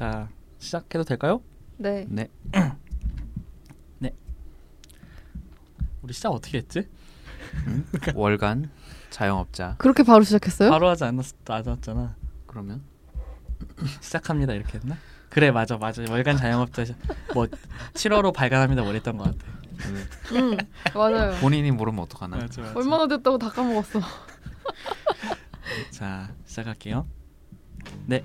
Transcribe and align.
자 0.00 0.30
시작해도 0.58 1.04
될까요? 1.04 1.42
네. 1.76 2.06
네. 2.08 2.28
우리 6.00 6.14
시작 6.14 6.30
어떻게 6.30 6.56
했지? 6.56 6.88
월간 8.14 8.70
자영업자. 9.10 9.74
그렇게 9.76 10.02
바로 10.02 10.24
시작했어요? 10.24 10.70
바로 10.70 10.88
하지 10.88 11.04
않았, 11.04 11.34
않았잖아. 11.46 12.16
그러면 12.46 12.80
시작합니다 14.00 14.54
이렇게 14.54 14.78
했나? 14.78 14.96
그래 15.28 15.50
맞아 15.50 15.76
맞아 15.76 16.02
월간 16.08 16.38
자영업자 16.38 16.86
시- 16.86 16.94
뭐 17.34 17.46
7월호 17.92 18.32
발간합니다 18.32 18.80
뭐 18.80 18.92
이랬던 18.92 19.18
것 19.18 19.24
같아. 19.24 19.36
응. 20.32 20.56
맞아요. 20.94 21.38
본인이 21.42 21.70
모르면 21.72 22.04
어떡하나. 22.04 22.38
맞아 22.38 22.62
맞아. 22.62 22.78
얼마나 22.78 23.06
됐다고 23.06 23.36
다 23.36 23.50
까먹었어. 23.50 24.00
자 25.92 26.32
시작할게요. 26.46 27.06
네 28.06 28.24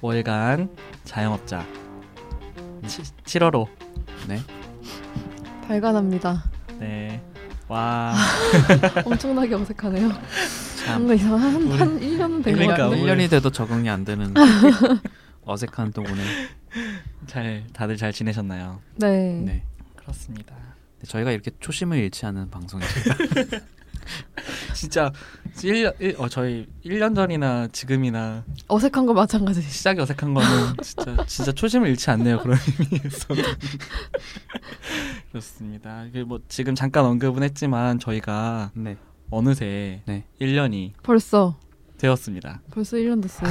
월간 0.00 0.70
자영업자 1.04 1.66
7월호 2.82 3.68
네. 4.28 4.40
발간합니다. 5.66 6.42
네. 6.78 7.22
와 7.68 8.14
엄청나게 9.04 9.54
어색하네요. 9.54 10.10
참 10.84 11.02
뭔가 11.06 11.14
이상 11.14 11.34
한, 11.38 11.54
우리- 11.62 11.78
한 11.78 12.00
1년은 12.00 12.42
된 12.42 12.54
그러니까 12.54 12.88
같네. 12.88 13.02
1년이 13.02 13.30
돼도 13.30 13.50
적응이 13.50 13.88
안 13.88 14.04
되는 14.04 14.34
어색한 15.44 15.92
또 15.92 16.02
오늘. 16.02 16.24
잘 17.26 17.64
다들 17.72 17.96
잘 17.96 18.12
지내셨나요? 18.12 18.80
네. 18.96 19.40
네. 19.44 19.62
그렇습니다. 19.96 20.54
저희가 21.06 21.30
이렇게 21.32 21.50
초심을 21.60 21.98
잃지 21.98 22.26
않은 22.26 22.50
방송이죠. 22.50 22.88
진짜 24.74 25.10
1년 25.56 25.94
일- 26.00 26.16
어, 26.18 26.28
저희 26.28 26.66
1년 26.84 27.14
전이나 27.14 27.68
지금이나 27.72 28.44
어색한 28.68 29.06
거 29.06 29.12
마찬가지. 29.12 29.60
시작이 29.62 30.00
어색한 30.00 30.34
거는 30.34 30.48
진짜 30.82 31.24
진짜 31.26 31.52
초심을 31.52 31.88
잃지 31.88 32.10
않네요 32.10 32.38
그런 32.40 32.58
의미에서 32.78 33.28
그렇습니다. 35.30 36.04
이게 36.04 36.24
뭐 36.24 36.40
지금 36.48 36.74
잠깐 36.74 37.04
언급은 37.04 37.42
했지만 37.42 37.98
저희가 37.98 38.70
네. 38.74 38.96
어느새 39.30 40.02
네. 40.06 40.24
1년이 40.40 40.92
벌써 41.02 41.58
되었습니다. 41.98 42.62
벌써 42.72 42.96
1년 42.96 43.22
됐어요. 43.22 43.50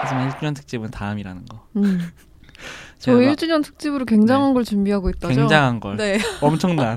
하지만 0.00 0.30
1주년 0.30 0.54
특집은 0.54 0.90
다음이라는 0.90 1.44
거. 1.46 1.66
음. 1.76 2.10
저희 2.98 3.24
제가 3.24 3.34
1주년 3.34 3.64
특집으로 3.64 4.04
굉장한 4.06 4.54
걸 4.54 4.64
준비하고 4.64 5.10
있다죠. 5.10 5.34
굉장한 5.34 5.80
걸 5.80 5.96
네. 5.96 6.18
엄청난 6.40 6.96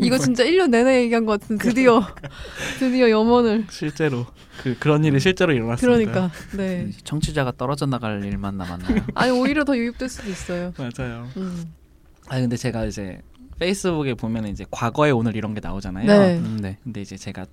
이거 0.00 0.18
진짜 0.18 0.44
1년 0.44 0.70
내내 0.70 1.02
얘기한 1.02 1.26
것 1.26 1.40
같은 1.40 1.58
드디어 1.58 2.02
드디어 2.78 3.10
염원을 3.10 3.66
실제로 3.70 4.26
그 4.62 4.76
그런 4.78 5.04
일이 5.04 5.18
실제로 5.20 5.52
일어났습니다. 5.52 5.96
그러니까 5.96 6.30
네. 6.56 6.90
청취자가 7.04 7.52
떨어져 7.56 7.86
나갈 7.86 8.24
일만 8.24 8.56
남았나요? 8.56 9.02
아니 9.14 9.30
오히려 9.32 9.64
더 9.64 9.76
유입될 9.76 10.08
수도 10.08 10.30
있어요. 10.30 10.72
맞아요. 10.78 11.28
음. 11.36 11.72
아 12.28 12.40
근데 12.40 12.56
제가 12.56 12.84
이제 12.86 13.20
페이스북에 13.58 14.14
보면 14.14 14.46
이제 14.46 14.64
과거의 14.70 15.12
오늘 15.12 15.36
이런 15.36 15.54
게 15.54 15.60
나오잖아요. 15.60 16.06
네. 16.06 16.38
음, 16.38 16.58
네. 16.60 16.78
근데 16.82 17.02
이제 17.02 17.16
제가 17.16 17.46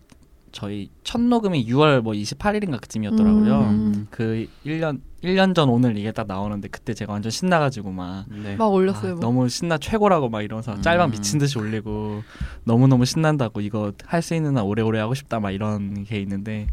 저희 0.51 0.89
첫 1.03 1.21
녹음이 1.21 1.65
6월 1.67 2.01
뭐 2.01 2.13
28일인가 2.13 2.79
그쯤이었더라고요. 2.81 3.59
음. 3.61 4.07
그 4.09 4.47
1년 4.65 4.99
1년 5.23 5.53
전 5.55 5.69
오늘 5.69 5.97
이게 5.97 6.11
딱 6.11 6.27
나오는데 6.27 6.67
그때 6.67 6.93
제가 6.93 7.13
완전 7.13 7.29
신나가지고 7.31 7.91
막 7.91 8.25
네. 8.29 8.55
막 8.55 8.67
올렸어요. 8.67 9.11
아, 9.11 9.15
뭐. 9.15 9.19
너무 9.21 9.49
신나 9.49 9.77
최고라고 9.77 10.29
막 10.29 10.41
이러면서 10.41 10.73
음. 10.73 10.81
짤방 10.81 11.11
미친 11.11 11.39
듯이 11.39 11.57
올리고 11.59 12.23
너무 12.63 12.87
너무 12.87 13.05
신난다고 13.05 13.61
이거 13.61 13.91
할 14.05 14.21
수 14.21 14.35
있는 14.35 14.57
한 14.57 14.63
오래오래 14.65 14.99
하고 14.99 15.13
싶다 15.13 15.39
막 15.39 15.51
이런 15.51 16.03
게 16.03 16.19
있는데 16.21 16.67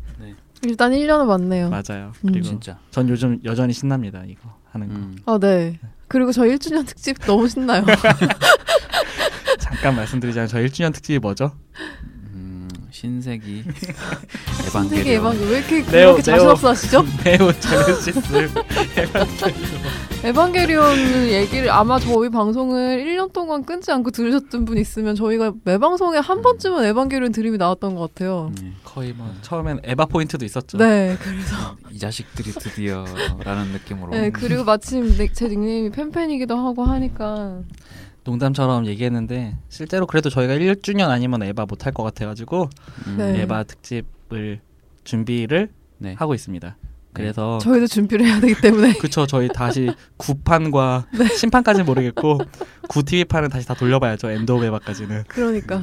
일단 0.62 0.92
1년은 0.92 1.26
맞네요. 1.26 1.70
맞아요. 1.70 2.12
음. 2.24 2.32
그리고 2.32 2.42
진짜. 2.46 2.78
전 2.90 3.08
요즘 3.08 3.38
여전히 3.44 3.72
신납니다 3.72 4.22
이거 4.26 4.54
하는 4.70 4.88
거. 4.88 4.94
음. 4.94 5.16
아 5.26 5.38
네. 5.38 5.78
그리고 6.08 6.32
저희 6.32 6.54
1주년 6.56 6.86
특집 6.86 7.18
너무 7.20 7.46
신나요. 7.48 7.84
잠깐 9.58 9.94
말씀드리자면 9.96 10.48
저 10.48 10.58
1주년 10.58 10.92
특집이 10.92 11.18
뭐죠? 11.18 11.52
음, 13.04 13.20
신세기 13.22 13.64
에반게리온. 14.66 15.06
예방 15.06 15.38
왜 15.38 15.58
이렇게 15.58 15.82
네오, 15.90 16.12
그렇게 16.12 16.22
자신 16.22 16.48
없어 16.48 16.68
하시죠? 16.70 17.04
네오 17.24 17.52
제네시스 17.52 18.50
에반게리온 20.24 21.28
얘기를 21.30 21.70
아마 21.70 21.98
저희 22.00 22.28
방송을 22.28 23.04
1년 23.04 23.32
동안 23.32 23.64
끊지 23.64 23.92
않고 23.92 24.10
들으셨던 24.10 24.64
분 24.64 24.76
있으면 24.78 25.14
저희가 25.14 25.52
매 25.64 25.78
방송에 25.78 26.18
한 26.18 26.42
번쯤은 26.42 26.84
에반게리온 26.86 27.30
드림이 27.32 27.56
나왔던 27.56 27.94
것 27.94 28.00
같아요. 28.14 28.50
네. 28.60 28.72
거의 28.84 29.12
뭐 29.12 29.32
처음엔 29.42 29.80
에바 29.84 30.06
포인트도 30.06 30.44
있었죠. 30.44 30.76
네, 30.78 31.16
그래서 31.20 31.76
이 31.90 31.98
자식들이 31.98 32.50
드디어라는 32.52 33.68
느낌으로. 33.74 34.10
네 34.10 34.30
그리고 34.30 34.64
마침 34.64 35.16
내- 35.16 35.28
제 35.32 35.46
닉네임이 35.46 35.90
팬팬이기도 35.90 36.56
하고 36.56 36.84
하니까 36.84 37.60
농담처럼 38.28 38.84
얘기했는데 38.86 39.56
실제로 39.70 40.06
그래도 40.06 40.28
저희가 40.28 40.54
1주년 40.54 41.08
아니면 41.08 41.42
에바 41.42 41.64
못 41.64 41.86
할 41.86 41.94
것 41.94 42.02
같아가지고 42.02 42.68
음, 43.06 43.16
네. 43.16 43.40
에바 43.42 43.64
특집을 43.64 44.60
준비를 45.04 45.70
네. 45.96 46.14
하고 46.18 46.34
있습니다. 46.34 46.76
그래서 47.14 47.58
저희도 47.58 47.86
준비를 47.86 48.26
해야 48.26 48.38
되기 48.38 48.54
때문에 48.60 48.92
그쵸 49.00 49.26
저희 49.26 49.48
다시 49.48 49.90
구판과 50.18 51.06
신판까지는 51.38 51.86
모르겠고 51.86 52.38
구 52.88 53.02
TV판은 53.02 53.48
다시 53.48 53.66
다 53.66 53.72
돌려봐야죠 53.74 54.30
End 54.30 54.52
of 54.52 54.64
에바까지는 54.66 55.24
그러니까 55.26 55.82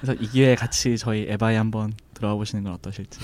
그래서 0.00 0.14
이 0.22 0.28
기회에 0.28 0.54
같이 0.54 0.96
저희 0.96 1.26
에바에 1.28 1.56
한번 1.56 1.92
들어가 2.14 2.34
보시는 2.36 2.62
건 2.64 2.72
어떠실지 2.74 3.18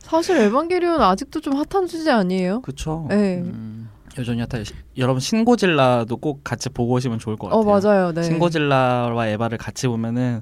사실 0.00 0.38
에반게리온 0.38 1.00
아직도 1.00 1.40
좀 1.40 1.54
핫한 1.54 1.86
주제 1.86 2.10
아니에요? 2.10 2.62
그쵸 2.62 3.06
네. 3.10 3.42
음, 3.44 3.85
여전히 4.18 4.40
핫하 4.40 4.62
여러분 4.96 5.20
신고질라도 5.20 6.16
꼭 6.16 6.42
같이 6.44 6.68
보고 6.70 6.94
오시면 6.94 7.18
좋을 7.18 7.36
것 7.36 7.48
같아요 7.48 7.60
어 7.60 7.64
맞아요. 7.80 8.12
네. 8.12 8.22
신고질라와 8.22 9.28
에바를 9.28 9.58
같이 9.58 9.86
보면은 9.86 10.40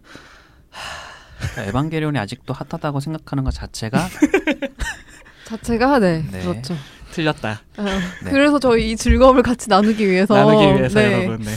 그러니까 1.39 1.65
에반게리온이 1.65 2.19
아직도 2.19 2.53
핫하다고 2.53 3.01
생각하는 3.01 3.45
것 3.45 3.53
자체가 3.53 4.09
자체가 5.47 5.99
네, 5.99 6.25
네. 6.31 6.41
그렇죠. 6.41 6.75
틀렸다 7.13 7.61
어, 7.77 7.85
네. 8.25 8.31
그래서 8.31 8.59
저희 8.59 8.91
이 8.93 8.97
즐거움을 8.97 9.43
같이 9.43 9.69
나누기 9.69 10.09
위해서 10.09 10.35
나누기 10.35 10.65
위해서 10.79 10.99
네. 11.01 11.13
여러분 11.13 11.43
네. 11.45 11.53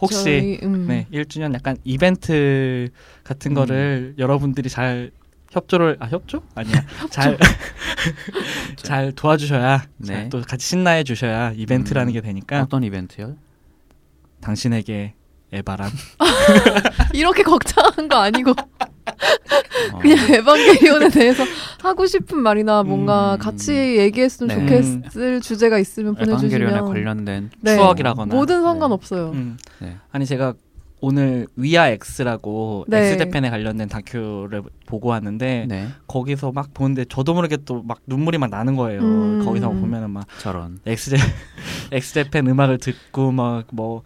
혹시 0.00 0.24
저희, 0.24 0.60
음. 0.62 0.86
네 0.86 1.06
1주년 1.12 1.54
약간 1.54 1.76
이벤트 1.84 2.88
같은 3.22 3.52
음. 3.52 3.54
거를 3.54 4.14
여러분들이 4.18 4.68
잘 4.68 5.10
협조를 5.54 5.96
아 6.00 6.06
협조 6.06 6.42
아니야 6.54 6.84
잘 7.10 7.38
잘 8.76 9.12
도와주셔야 9.12 9.84
네. 9.98 10.06
잘 10.06 10.28
또 10.30 10.42
같이 10.42 10.66
신나해 10.66 11.04
주셔야 11.04 11.52
이벤트라는 11.52 12.10
음. 12.10 12.12
게 12.12 12.20
되니까 12.20 12.62
어떤 12.62 12.82
이벤트요? 12.82 13.36
당신에게 14.40 15.14
에바란 15.52 15.90
이렇게 17.14 17.42
걱정한 17.44 18.08
거 18.08 18.16
아니고 18.16 18.50
어, 18.50 19.98
그냥 20.00 20.18
에반게리온에 20.32 21.08
대해서 21.10 21.44
하고 21.82 22.06
싶은 22.06 22.38
말이나 22.42 22.82
뭔가 22.82 23.34
음. 23.34 23.38
같이 23.38 23.72
얘기했으면 23.72 24.66
네. 24.66 24.82
좋겠을 24.82 25.40
주제가 25.40 25.78
있으면 25.78 26.16
에반게리온에 26.18 26.70
보내주시면 26.72 26.84
관련된 26.86 27.50
네. 27.60 27.76
추억이라거나. 27.76 28.34
뭐든 28.34 28.62
상관없어요. 28.62 29.30
음. 29.32 29.56
네. 29.78 29.96
아니 30.10 30.26
제가 30.26 30.54
오늘 31.04 31.46
위아 31.56 31.88
X라고 31.88 32.86
네. 32.88 33.10
엑스제팬에 33.10 33.50
관련된 33.50 33.88
다큐를 33.88 34.62
보고 34.86 35.08
왔는데 35.10 35.66
네. 35.68 35.88
거기서 36.06 36.52
막 36.52 36.72
보는데 36.74 37.04
저도 37.04 37.34
모르게 37.34 37.58
또 37.58 37.82
막 37.82 38.00
눈물이 38.06 38.38
막 38.38 38.48
나는 38.50 38.76
거예요. 38.76 39.00
음. 39.02 39.44
거기서 39.44 39.68
보면은 39.70 40.10
막 40.10 40.26
저런. 40.40 40.78
엑스제 40.86 41.16
엑스제팬 41.92 42.46
음악을 42.46 42.78
듣고 42.78 43.32
막 43.32 43.64
뭐 43.72 44.02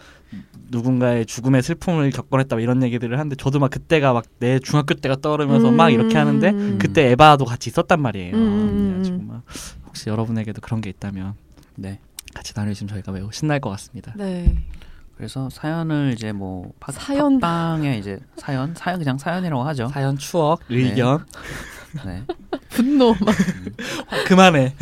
누군가의 0.70 1.24
죽음의 1.24 1.62
슬픔을 1.62 2.10
겪어냈다 2.10 2.56
막 2.56 2.62
이런 2.62 2.82
얘기들을 2.82 3.18
하는데 3.18 3.34
저도 3.36 3.58
막 3.58 3.70
그때가 3.70 4.12
막 4.12 4.24
내 4.40 4.58
중학교 4.58 4.94
때가 4.94 5.16
떠오르면서 5.16 5.70
막 5.70 5.90
이렇게 5.90 6.16
하는데 6.18 6.48
음. 6.50 6.78
그때 6.80 7.10
에바도 7.10 7.44
같이 7.44 7.70
있었단 7.70 8.00
말이에요. 8.00 8.34
음. 8.36 8.88
그래가지고 8.90 9.22
막 9.22 9.42
혹시 9.86 10.10
여러분에게도 10.10 10.60
그런 10.60 10.80
게 10.80 10.90
있다면 10.90 11.34
네. 11.76 11.98
같이 12.34 12.52
나누시면 12.54 12.88
저희가 12.90 13.12
매우 13.12 13.30
신날 13.32 13.58
것 13.60 13.70
같습니다. 13.70 14.12
네. 14.16 14.54
그래서 15.18 15.50
사연을 15.50 16.12
이제 16.14 16.30
뭐 16.30 16.70
팟, 16.78 16.92
사연. 16.92 17.40
팟빵에 17.40 17.98
이제 17.98 18.20
사연 18.36 18.72
사연 18.76 19.00
그냥 19.00 19.18
사연이라고 19.18 19.64
하죠. 19.64 19.88
사연, 19.88 20.16
추억, 20.16 20.60
의견 20.68 21.26
네. 22.06 22.22
분노 22.68 23.14
막 23.14 23.34
그만해. 24.28 24.76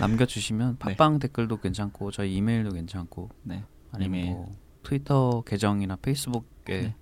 남겨주시면 0.00 0.78
네. 0.84 0.96
팟빵 0.96 1.20
댓글도 1.20 1.58
괜찮고 1.58 2.10
저희 2.10 2.34
이메일도 2.34 2.70
괜찮고 2.72 3.28
네. 3.44 3.62
아니면 3.92 4.18
이메일. 4.20 4.32
뭐 4.34 4.56
트위터 4.82 5.42
계정이나 5.46 5.96
페이스북에 6.02 6.42
네. 6.82 6.94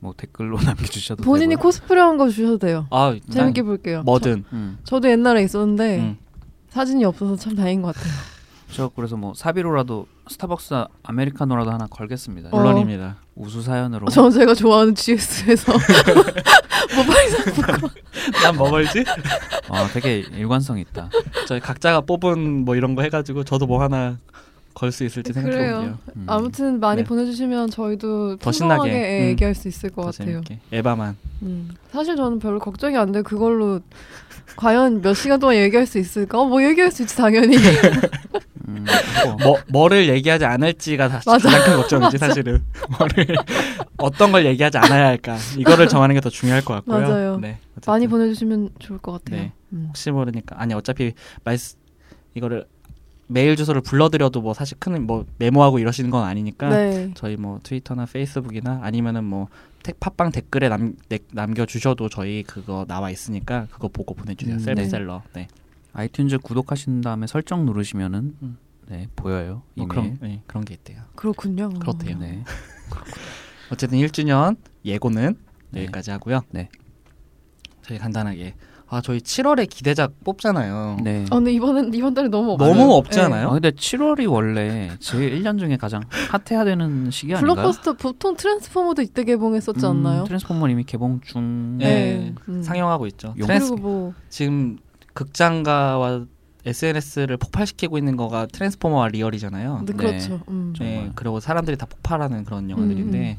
뭐 0.00 0.14
댓글로 0.16 0.58
남겨주셔도 0.62 1.22
본인이 1.22 1.50
되고요. 1.50 1.62
코스프레한 1.62 2.16
거 2.16 2.28
주셔도 2.28 2.58
돼요. 2.58 2.88
아 2.90 3.16
재밌게 3.30 3.62
볼게요. 3.62 4.02
뭐든. 4.02 4.44
음. 4.52 4.78
저, 4.82 4.98
도 4.98 5.08
옛날에 5.08 5.44
있었는데 5.44 5.98
음. 6.00 6.18
사진이 6.70 7.04
없어서 7.04 7.36
참 7.36 7.54
다행인 7.54 7.82
것 7.82 7.94
같아요. 7.94 8.12
저 8.72 8.88
그래서 8.88 9.16
뭐 9.16 9.32
사비로라도 9.34 10.06
스타벅스 10.30 10.74
아메리카노라도 11.02 11.70
하나 11.70 11.86
걸겠습니다. 11.86 12.50
어. 12.52 12.56
물론입니다. 12.56 13.16
우수 13.34 13.62
사연으로. 13.62 14.08
전 14.08 14.30
제가 14.30 14.54
좋아하는 14.54 14.94
GS에서 14.94 15.72
모바일 16.96 17.30
상품권. 17.30 17.90
난뭐 18.42 18.70
걸지? 18.70 19.04
어, 19.68 19.86
되게 19.92 20.18
일관성 20.18 20.78
있다. 20.78 21.08
저희 21.46 21.60
각자가 21.60 22.00
뽑은 22.02 22.64
뭐 22.64 22.74
이런 22.76 22.94
거 22.94 23.02
해가지고 23.02 23.44
저도 23.44 23.66
뭐 23.66 23.80
하나 23.82 24.18
걸 24.78 24.92
수 24.92 25.02
있을지 25.04 25.32
생각해. 25.32 25.56
볼게요. 25.56 25.98
음. 26.14 26.24
아무튼 26.28 26.78
많이 26.78 27.02
네. 27.02 27.04
보내주시면 27.08 27.70
저희도 27.70 28.36
더 28.36 28.52
신나게. 28.52 28.90
예, 28.90 29.20
음. 29.24 29.28
얘기할 29.30 29.54
수 29.54 29.66
있을 29.66 29.90
것더 29.90 30.10
같아요. 30.12 30.42
재밌게. 30.44 30.60
에바만. 30.70 31.16
음. 31.42 31.70
사실 31.90 32.14
저는 32.16 32.38
별로 32.38 32.60
걱정이 32.60 32.96
안 32.96 33.10
돼. 33.10 33.22
그걸로 33.22 33.80
과연 34.56 35.02
몇 35.02 35.14
시간 35.14 35.40
동안 35.40 35.56
얘기할 35.56 35.84
수 35.86 35.98
있을까? 35.98 36.40
어, 36.40 36.44
뭐 36.44 36.62
얘기할 36.62 36.92
수 36.92 37.02
있지 37.02 37.16
당연히. 37.16 37.56
음, 38.68 38.84
뭐, 39.24 39.36
뭐 39.42 39.58
뭐를 39.68 40.08
얘기하지 40.10 40.44
않을지가. 40.44 41.08
가장 41.24 41.38
큰 41.64 41.76
걱정이지 41.76 42.18
사실은. 42.18 42.62
뭐를 42.98 43.36
어떤 43.96 44.30
걸 44.30 44.44
얘기하지 44.46 44.78
않아야 44.78 45.06
할까 45.06 45.36
이거를 45.56 45.88
정하는 45.88 46.14
게 46.14 46.20
더 46.20 46.30
중요할 46.30 46.64
것 46.64 46.74
같고요. 46.74 47.00
맞아요. 47.00 47.38
네. 47.40 47.58
어쨌든 47.72 47.92
많이 47.92 48.06
보내주시면 48.06 48.70
좋을 48.78 48.98
것 48.98 49.12
같아요. 49.12 49.40
네. 49.42 49.52
음. 49.72 49.86
혹시 49.88 50.10
모르니까 50.10 50.56
아니 50.60 50.74
어차피 50.74 51.14
말스 51.44 51.76
이거를 52.34 52.66
메일 53.28 53.56
주소를 53.56 53.80
불러드려도 53.82 54.40
뭐 54.40 54.54
사실 54.54 54.78
큰 54.78 55.06
뭐 55.06 55.24
메모하고 55.38 55.78
이러시는 55.78 56.10
건 56.10 56.24
아니니까 56.24 56.68
네. 56.70 57.10
저희 57.14 57.36
뭐 57.36 57.60
트위터나 57.62 58.06
페이스북이나 58.06 58.80
아니면은 58.82 59.24
뭐 59.24 59.48
택, 59.82 60.00
팟빵 60.00 60.32
댓글에 60.32 60.68
남, 60.68 60.94
내- 61.08 61.18
남겨 61.32 61.64
주셔도 61.66 62.08
저희 62.08 62.42
그거 62.42 62.84
나와 62.88 63.10
있으니까 63.10 63.66
그거 63.70 63.88
보고 63.88 64.14
보내주세요. 64.14 64.56
음, 64.56 64.58
셀프셀러. 64.58 65.22
네. 65.34 65.46
아이튠즈 65.94 66.42
구독하신 66.42 67.00
다음에 67.02 67.26
설정 67.26 67.64
누르시면은 67.66 68.34
음. 68.42 68.58
네 68.88 69.06
보여요. 69.16 69.62
뭐 69.74 69.84
이메일. 69.84 69.88
그런 69.88 70.18
네, 70.20 70.42
그런 70.46 70.64
게 70.64 70.74
있대요. 70.74 71.02
그렇군요. 71.14 71.68
그렇대요. 71.70 72.18
네. 72.18 72.42
어쨌든 73.70 73.98
1주년 73.98 74.56
예고는 74.84 75.36
네. 75.70 75.82
여기까지 75.82 76.10
하고요. 76.10 76.40
네. 76.50 76.68
저희 77.82 77.98
간단하게 77.98 78.54
아 78.90 79.02
저희 79.02 79.18
7월에 79.18 79.68
기대작 79.68 80.12
뽑잖아요. 80.24 80.98
네. 81.04 81.24
아, 81.30 81.34
근데 81.36 81.52
이번엔 81.52 81.92
이번 81.92 82.14
달에 82.14 82.28
너무 82.28 82.52
없어요. 82.52 82.74
너무 82.74 82.94
없지 82.94 83.18
네. 83.18 83.24
않아요? 83.26 83.48
아, 83.48 83.52
근데 83.52 83.70
7월이 83.70 84.30
원래 84.30 84.90
제일 84.98 85.38
1년 85.42 85.58
중에 85.58 85.76
가장 85.76 86.02
핫해야 86.30 86.64
되는 86.64 87.10
시기 87.10 87.34
아닌가요? 87.34 87.54
블록버스터 87.54 87.92
보통 87.94 88.34
트랜스포머도 88.36 89.02
이때 89.02 89.24
개봉했었지 89.24 89.84
음, 89.84 89.90
않나요? 89.90 90.24
트랜스포머 90.24 90.68
이미 90.68 90.84
개봉 90.84 91.20
중. 91.20 91.76
네. 91.78 91.84
네. 91.86 92.34
음. 92.48 92.62
상영하고 92.62 93.06
있죠. 93.08 93.34
용- 93.38 93.46
트랜스, 93.46 93.72
그리고 93.72 93.88
뭐 93.88 94.14
지금 94.30 94.78
극장가와 95.12 96.24
SNS를 96.68 97.36
폭발시키고 97.36 97.98
있는 97.98 98.16
거가 98.16 98.46
트랜스포머와 98.46 99.08
리얼이잖아요. 99.08 99.82
네, 99.86 99.92
그렇죠. 99.92 100.40
음. 100.48 100.74
네, 100.78 100.94
정말. 100.94 101.12
그리고 101.14 101.40
사람들이 101.40 101.76
다 101.76 101.86
폭발하는 101.86 102.44
그런 102.44 102.68
영화들인데 102.70 103.38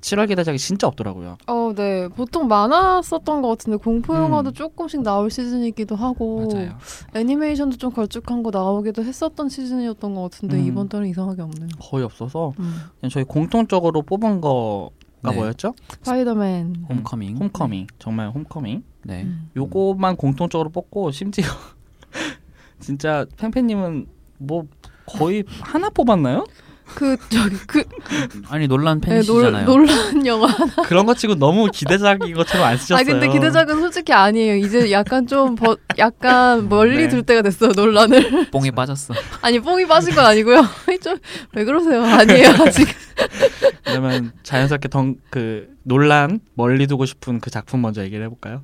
7월 0.00 0.28
기대작이 0.28 0.58
진짜 0.58 0.86
없더라고요. 0.86 1.38
어, 1.46 1.72
네. 1.74 2.08
보통 2.08 2.48
많았었던 2.48 3.42
것 3.42 3.48
같은데 3.48 3.76
공포 3.76 4.14
영화도 4.14 4.50
음. 4.50 4.54
조금씩 4.54 5.02
나올 5.02 5.30
시즌이기도 5.30 5.96
하고 5.96 6.48
맞아요. 6.52 6.72
애니메이션도 7.14 7.76
좀 7.76 7.90
걸쭉한 7.92 8.42
거 8.42 8.50
나오기도 8.50 9.02
했었던 9.02 9.48
시즌이었던 9.48 10.14
것 10.14 10.22
같은데 10.22 10.56
음. 10.56 10.66
이번 10.66 10.88
달은 10.88 11.08
이상하게 11.08 11.42
없네요. 11.42 11.68
거의 11.80 12.04
없어서 12.04 12.52
음. 12.58 12.74
그냥 13.00 13.10
저희 13.10 13.24
공통적으로 13.24 14.02
뽑은 14.02 14.40
거가 14.40 15.30
네. 15.30 15.36
뭐였죠? 15.36 15.74
스파이더맨. 15.88 16.86
홈커밍. 16.88 17.36
홈커밍. 17.38 17.86
정말 17.98 18.28
홈커밍. 18.30 18.82
네. 19.04 19.22
음. 19.22 19.50
요거만 19.56 20.16
공통적으로 20.16 20.70
뽑고 20.70 21.10
심지어 21.10 21.44
진짜 22.80 23.26
팬팬님은 23.36 24.06
뭐 24.38 24.66
거의 25.06 25.44
하나 25.60 25.88
뽑았나요? 25.90 26.44
그 26.94 27.18
저기 27.28 27.54
그 27.66 27.84
아니 28.48 28.66
놀란 28.66 28.98
네, 29.02 29.20
놀, 29.22 29.42
팬이시잖아요. 29.42 29.66
놀란 29.66 30.26
영화. 30.26 30.48
그런 30.86 31.04
거 31.04 31.14
치고 31.14 31.34
너무 31.34 31.68
기대작인 31.70 32.34
것처럼 32.34 32.66
안 32.66 32.78
쓰셨어요. 32.78 32.98
아 32.98 33.04
근데 33.04 33.28
기대작은 33.28 33.80
솔직히 33.80 34.14
아니에요. 34.14 34.56
이제 34.56 34.90
약간 34.90 35.26
좀 35.26 35.54
버, 35.54 35.76
약간 35.98 36.68
멀리 36.70 36.96
네. 37.02 37.08
둘 37.08 37.22
때가 37.24 37.42
됐어요 37.42 37.72
놀란을. 37.72 38.48
뽕이 38.50 38.70
빠졌어. 38.70 39.12
아니 39.42 39.60
뽕이 39.60 39.86
빠진 39.86 40.14
건 40.14 40.24
아니고요. 40.24 40.62
좀 41.02 41.18
왜 41.52 41.64
그러세요? 41.64 42.02
아니에요 42.02 42.48
아직. 42.66 42.88
그러면 43.84 44.32
자연스럽게 44.42 44.88
덩, 44.88 45.16
그 45.30 45.68
논란 45.82 46.40
멀리 46.54 46.86
두고 46.86 47.04
싶은 47.06 47.40
그 47.40 47.50
작품 47.50 47.82
먼저 47.82 48.02
얘기를 48.02 48.24
해볼까요? 48.24 48.62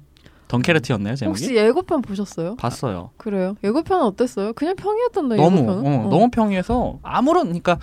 덩케르트였나요 0.48 1.16
제목이? 1.16 1.42
혹시 1.42 1.56
예고편 1.56 2.02
보셨어요? 2.02 2.56
봤어요. 2.56 3.10
그래요? 3.16 3.56
예고편은 3.64 4.04
어땠어요? 4.04 4.52
그냥 4.52 4.76
평이었던데 4.76 5.36
너무 5.36 5.58
예고편은. 5.58 5.86
어, 5.86 6.08
너무 6.08 6.30
평이해서 6.30 6.98
아무런 7.02 7.46
그러니까 7.46 7.78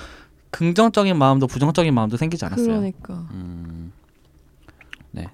긍정적인 0.51 1.17
마음도 1.17 1.47
부정적인 1.47 1.93
마음도 1.93 2.17
생기지 2.17 2.45
않았어요. 2.45 2.67
그러니까. 2.67 3.13
음. 3.31 3.91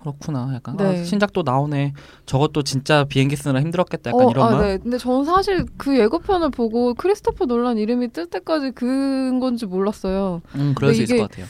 그렇구나. 0.08 0.52
약간 0.56 0.78
네. 0.78 1.02
아, 1.02 1.04
신작 1.04 1.34
또 1.34 1.44
나오네. 1.44 1.94
저것도 2.26 2.64
진짜 2.64 3.04
비행기 3.04 3.36
쓰느라 3.36 3.60
힘들었겠다. 3.62 4.12
약간 4.12 4.28
어, 4.28 4.30
이런 4.30 4.48
아, 4.48 4.52
마음. 4.52 4.62
네. 4.62 4.78
근데 4.78 4.98
저는 4.98 5.26
사실 5.26 5.66
그 5.78 5.98
예고편을 5.98 6.50
보고 6.52 6.94
크리스토퍼 6.94 7.46
놀란 7.46 7.78
이름이 7.78 8.10
뜰 8.10 8.28
때까지 8.28 8.72
그런 8.72 9.40
건지 9.40 9.66
몰랐어요. 9.66 10.42
음, 10.56 10.74
그럴 10.76 10.94
수 10.94 11.04
있을 11.04 11.18
것 11.18 11.30
같아요. 11.30 11.46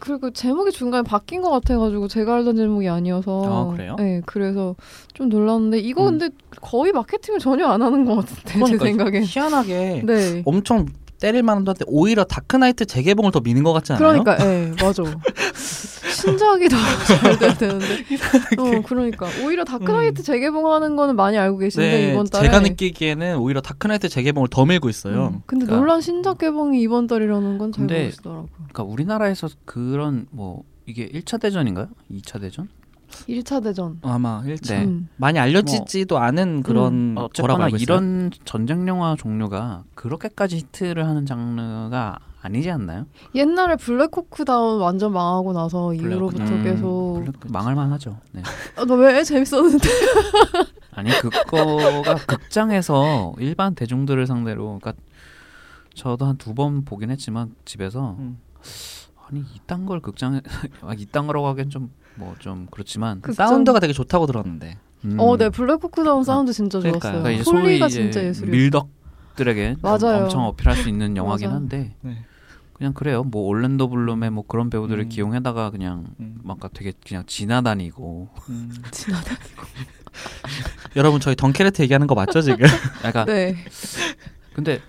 그리고 0.00 0.30
제목이 0.30 0.72
중간에 0.72 1.02
바뀐 1.02 1.42
것 1.42 1.50
같아가지고 1.50 2.08
제가 2.08 2.36
알던 2.36 2.56
제목이 2.56 2.88
아니어서. 2.88 3.42
아, 3.70 3.74
그래요? 3.76 3.96
네, 3.98 4.22
그래서 4.26 4.74
좀 5.14 5.28
놀랐는데 5.28 5.78
이거 5.78 6.02
음. 6.08 6.18
근데 6.18 6.30
거의 6.60 6.92
마케팅을 6.92 7.38
전혀 7.38 7.66
안 7.66 7.82
하는 7.82 8.04
것 8.04 8.16
같은데 8.16 8.42
제 8.52 8.58
그러니까 8.58 8.84
생각엔. 8.86 9.22
희한하게 9.24 10.02
네. 10.06 10.42
엄청 10.44 10.86
때릴 11.20 11.42
만한데 11.42 11.72
오히려 11.86 12.24
다크나이트 12.24 12.86
재개봉을 12.86 13.30
더 13.30 13.40
미는 13.40 13.62
것 13.62 13.72
같지 13.74 13.92
않아요? 13.92 14.22
그러니까, 14.22 14.44
예, 14.44 14.72
맞아. 14.82 15.02
신작이 16.20 16.68
더 16.68 16.76
잘 17.20 17.38
돼야 17.38 17.54
되는데. 17.54 17.86
어, 18.58 18.82
그러니까. 18.86 19.26
오히려 19.44 19.64
다크나이트 19.64 20.22
재개봉하는 20.22 20.96
거는 20.96 21.16
많이 21.16 21.38
알고 21.38 21.58
계신데, 21.58 21.86
음. 21.86 21.90
네, 22.06 22.12
이번 22.12 22.26
달에. 22.26 22.44
제가 22.46 22.60
느끼기에는 22.60 23.38
오히려 23.38 23.60
다크나이트 23.60 24.08
재개봉을 24.08 24.48
더 24.50 24.64
밀고 24.66 24.88
있어요. 24.88 25.28
음, 25.34 25.42
근데 25.46 25.66
그러니까- 25.66 25.76
놀란 25.76 26.00
신작 26.00 26.38
개봉이 26.38 26.80
이번 26.82 27.06
달이라는 27.06 27.58
건 27.58 27.72
잘 27.72 27.84
모르시더라고요. 27.86 28.48
그러니까 28.54 28.82
우리나라에서 28.82 29.48
그런 29.64 30.26
뭐 30.30 30.64
이게 30.86 31.08
1차 31.08 31.40
대전인가요? 31.40 31.88
2차 32.10 32.40
대전? 32.40 32.68
1차 33.28 33.62
대전. 33.62 33.98
아마 34.02 34.42
일찍 34.46 34.74
네. 34.74 34.84
음. 34.84 35.08
많이 35.16 35.38
알려지지도 35.38 36.18
않은 36.18 36.62
그런 36.62 37.14
거라고 37.14 37.26
어쨌거나 37.30 37.64
알고 37.64 37.76
있어요. 37.76 37.82
이런 37.82 38.30
전쟁 38.44 38.86
영화 38.88 39.16
종류가 39.16 39.84
그렇게까지 39.94 40.56
히트를 40.58 41.06
하는 41.06 41.26
장르가 41.26 42.18
아니지 42.42 42.70
않나요? 42.70 43.06
옛날에 43.34 43.76
블랙호크다운 43.76 44.80
완전 44.80 45.12
망하고 45.12 45.52
나서 45.52 45.92
이후로부터 45.92 46.42
음, 46.42 46.62
계속. 46.64 47.24
망할만 47.52 47.92
하죠. 47.92 48.16
네. 48.32 48.42
아, 48.76 48.84
너왜 48.84 49.22
재밌었는데? 49.24 49.88
아니 50.92 51.10
그거가 51.20 52.14
극장에서 52.26 53.34
일반 53.38 53.74
대중들을 53.74 54.26
상대로 54.26 54.78
그러니까 54.80 54.94
저도 55.94 56.24
한 56.24 56.36
두 56.38 56.54
번 56.54 56.84
보긴 56.84 57.10
했지만 57.10 57.54
집에서 57.64 58.16
음. 58.18 58.38
아니 59.30 59.44
이딴 59.54 59.86
걸 59.86 60.00
극장에 60.00 60.40
아, 60.82 60.94
이딴 60.96 61.26
거라고 61.26 61.46
하기엔 61.48 61.70
좀 61.70 61.90
뭐 62.16 62.34
좀 62.38 62.66
그렇지만 62.70 63.20
극장- 63.22 63.46
사운드가 63.48 63.78
되게 63.80 63.92
좋다고 63.92 64.26
들었는데. 64.26 64.76
음, 65.06 65.16
어, 65.18 65.36
네, 65.38 65.48
블랙호크다운 65.48 66.24
사운드 66.24 66.52
진짜 66.52 66.78
그러니까요. 66.80 67.12
좋았어요. 67.12 67.22
그러니까 67.22 67.44
소위 67.44 67.78
진짜 67.88 68.22
예술이었어요. 68.22 68.50
밀덕들에게. 68.50 69.76
엄청 69.82 70.44
어필할 70.44 70.76
수 70.76 70.88
있는 70.90 71.16
영화긴. 71.16 71.50
한데 71.50 71.94
네. 72.02 72.18
그냥 72.74 72.92
그래요. 72.92 73.22
뭐 73.22 73.44
올랜도 73.46 73.88
블룸의 73.88 74.30
뭐 74.30 74.44
그런 74.46 74.68
배우들을 74.68 75.04
음. 75.04 75.08
기용해다가 75.08 75.70
그냥 75.70 76.06
음. 76.18 76.38
뭔가 76.42 76.68
되게 76.68 76.92
그냥 77.06 77.24
지나다니고 77.26 78.28
음. 78.50 78.72
지나다. 78.90 79.36
여러분 80.96 81.20
저희 81.20 81.36
덩케르트 81.36 81.80
얘기하는 81.82 82.06
거 82.06 82.14
맞죠 82.14 82.42
지금? 82.42 82.66
약간 83.04 83.26
네. 83.26 83.56
근데 84.52 84.80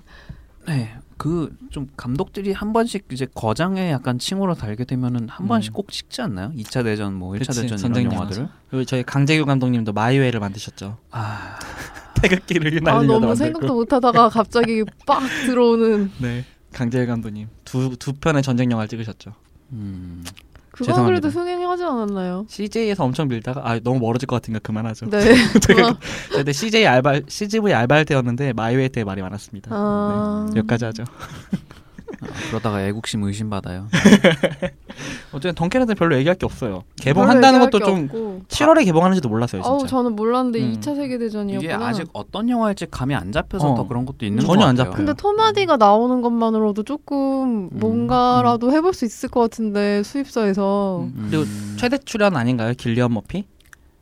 네. 0.67 0.93
그 1.21 1.55
좀 1.69 1.87
감독들이 1.95 2.51
한 2.51 2.73
번씩 2.73 3.05
이제 3.11 3.27
거장에 3.33 3.91
약간 3.91 4.17
칭호로 4.19 4.55
달게 4.55 4.83
되면은 4.85 5.29
한 5.29 5.45
음. 5.45 5.47
번씩 5.47 5.71
꼭 5.73 5.91
찍지 5.91 6.21
않나요? 6.21 6.51
2차 6.57 6.83
대전 6.83 7.13
뭐 7.13 7.33
1차 7.33 7.47
그치, 7.47 7.61
대전 7.67 7.79
이런 7.91 8.03
영화. 8.05 8.15
영화들을. 8.15 8.47
그리고 8.69 8.85
저희 8.85 9.03
강재규 9.03 9.45
감독님도 9.45 9.93
마이웨이를 9.93 10.39
만드셨죠. 10.39 10.97
아, 11.11 11.59
태극기를 12.21 12.67
아, 12.67 12.75
휘날리며 12.97 13.13
너무 13.13 13.27
만들고. 13.27 13.35
생각도 13.35 13.73
못 13.75 13.93
하다가 13.93 14.29
갑자기 14.29 14.83
빡 15.05 15.21
들어오는. 15.45 16.11
네. 16.19 16.43
강재규 16.73 17.05
감독님 17.07 17.47
두 17.65 17.95
두 17.97 18.13
편의 18.13 18.41
전쟁 18.43 18.71
영화를 18.71 18.87
찍으셨죠. 18.89 19.33
음. 19.73 20.23
그건 20.71 20.87
죄송합니다. 20.87 21.29
그래도 21.29 21.39
흥행하지 21.39 21.83
않았나요? 21.83 22.45
CJ에서 22.47 23.03
엄청 23.03 23.27
밀다가 23.27 23.61
아 23.63 23.79
너무 23.79 23.99
멀어질 23.99 24.27
것 24.27 24.37
같으니까 24.37 24.59
그만하죠. 24.59 25.09
네. 25.09 25.19
제가 25.59 25.97
그때 26.31 26.53
CJ 26.53 26.85
알바 26.87 27.21
CGV 27.27 27.73
알바할 27.73 28.05
때였는데 28.05 28.53
마이웨이 28.53 28.89
때 28.89 29.03
말이 29.03 29.21
많았습니다. 29.21 29.69
아. 29.73 30.47
네. 30.53 30.59
여기까지 30.59 30.85
하죠. 30.85 31.03
아, 32.21 32.27
그러다가 32.49 32.83
애국심 32.85 33.23
의심받아요. 33.23 33.87
어쨌든 35.33 35.55
덩케르는 35.55 35.95
별로 35.95 36.15
얘기할 36.17 36.35
게 36.35 36.45
없어요. 36.45 36.83
개봉한다는 36.97 37.59
것도 37.61 37.79
좀 37.79 38.03
없고. 38.05 38.41
7월에 38.47 38.85
개봉하는지도 38.85 39.27
몰랐어요, 39.27 39.61
진짜. 39.61 39.71
아우 39.71 39.87
저는 39.87 40.15
몰랐는데 40.15 40.59
음. 40.61 40.73
2차 40.73 40.95
세계 40.95 41.17
대전이었구나. 41.17 41.73
이게 41.73 41.83
아직 41.83 42.07
어떤 42.13 42.47
영화일지 42.49 42.85
감이 42.91 43.15
안 43.15 43.31
잡혀서 43.31 43.71
어. 43.71 43.75
더 43.75 43.87
그런 43.87 44.05
것도 44.05 44.25
있는 44.25 44.39
전혀 44.41 44.61
것안 44.61 44.75
같아요. 44.75 44.91
잡혀요. 44.91 45.05
근데 45.05 45.13
톰 45.19 45.38
하디가 45.38 45.77
나오는 45.77 46.21
것만으로도 46.21 46.83
조금 46.83 47.69
음, 47.71 47.79
뭔가라도 47.79 48.71
해볼 48.71 48.93
수 48.93 49.05
있을 49.05 49.29
것 49.29 49.39
같은데 49.39 50.03
수입사에서 50.03 51.01
음. 51.15 51.27
그리고 51.29 51.43
음. 51.43 51.75
최대 51.79 51.97
출연 51.97 52.35
아닌가요? 52.35 52.73
킬리언 52.77 53.13
머피? 53.13 53.45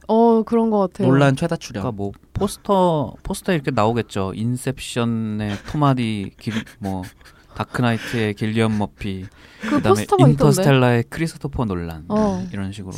어 0.08 0.42
그런 0.44 0.72
것 0.72 0.80
같아요. 0.80 1.08
놀란 1.08 1.36
최다 1.36 1.56
출연. 1.58 1.84
그러니까 1.84 1.96
뭐 1.96 2.12
포스터 2.34 3.14
포스터 3.22 3.54
이렇게 3.54 3.70
나오겠죠. 3.70 4.32
인셉션의 4.36 5.56
톰 5.68 5.95
하디 5.95 6.32
킬, 6.40 6.54
뭐 6.80 7.04
다크나이트의 7.60 8.34
킬리언 8.36 8.78
머피, 8.78 9.26
그 9.62 9.70
그다음에. 9.82 10.06
인터스텔라의 10.20 11.04
크리스토퍼 11.10 11.66
놀란 11.66 12.06
어. 12.08 12.48
이런 12.52 12.72
식으로. 12.72 12.94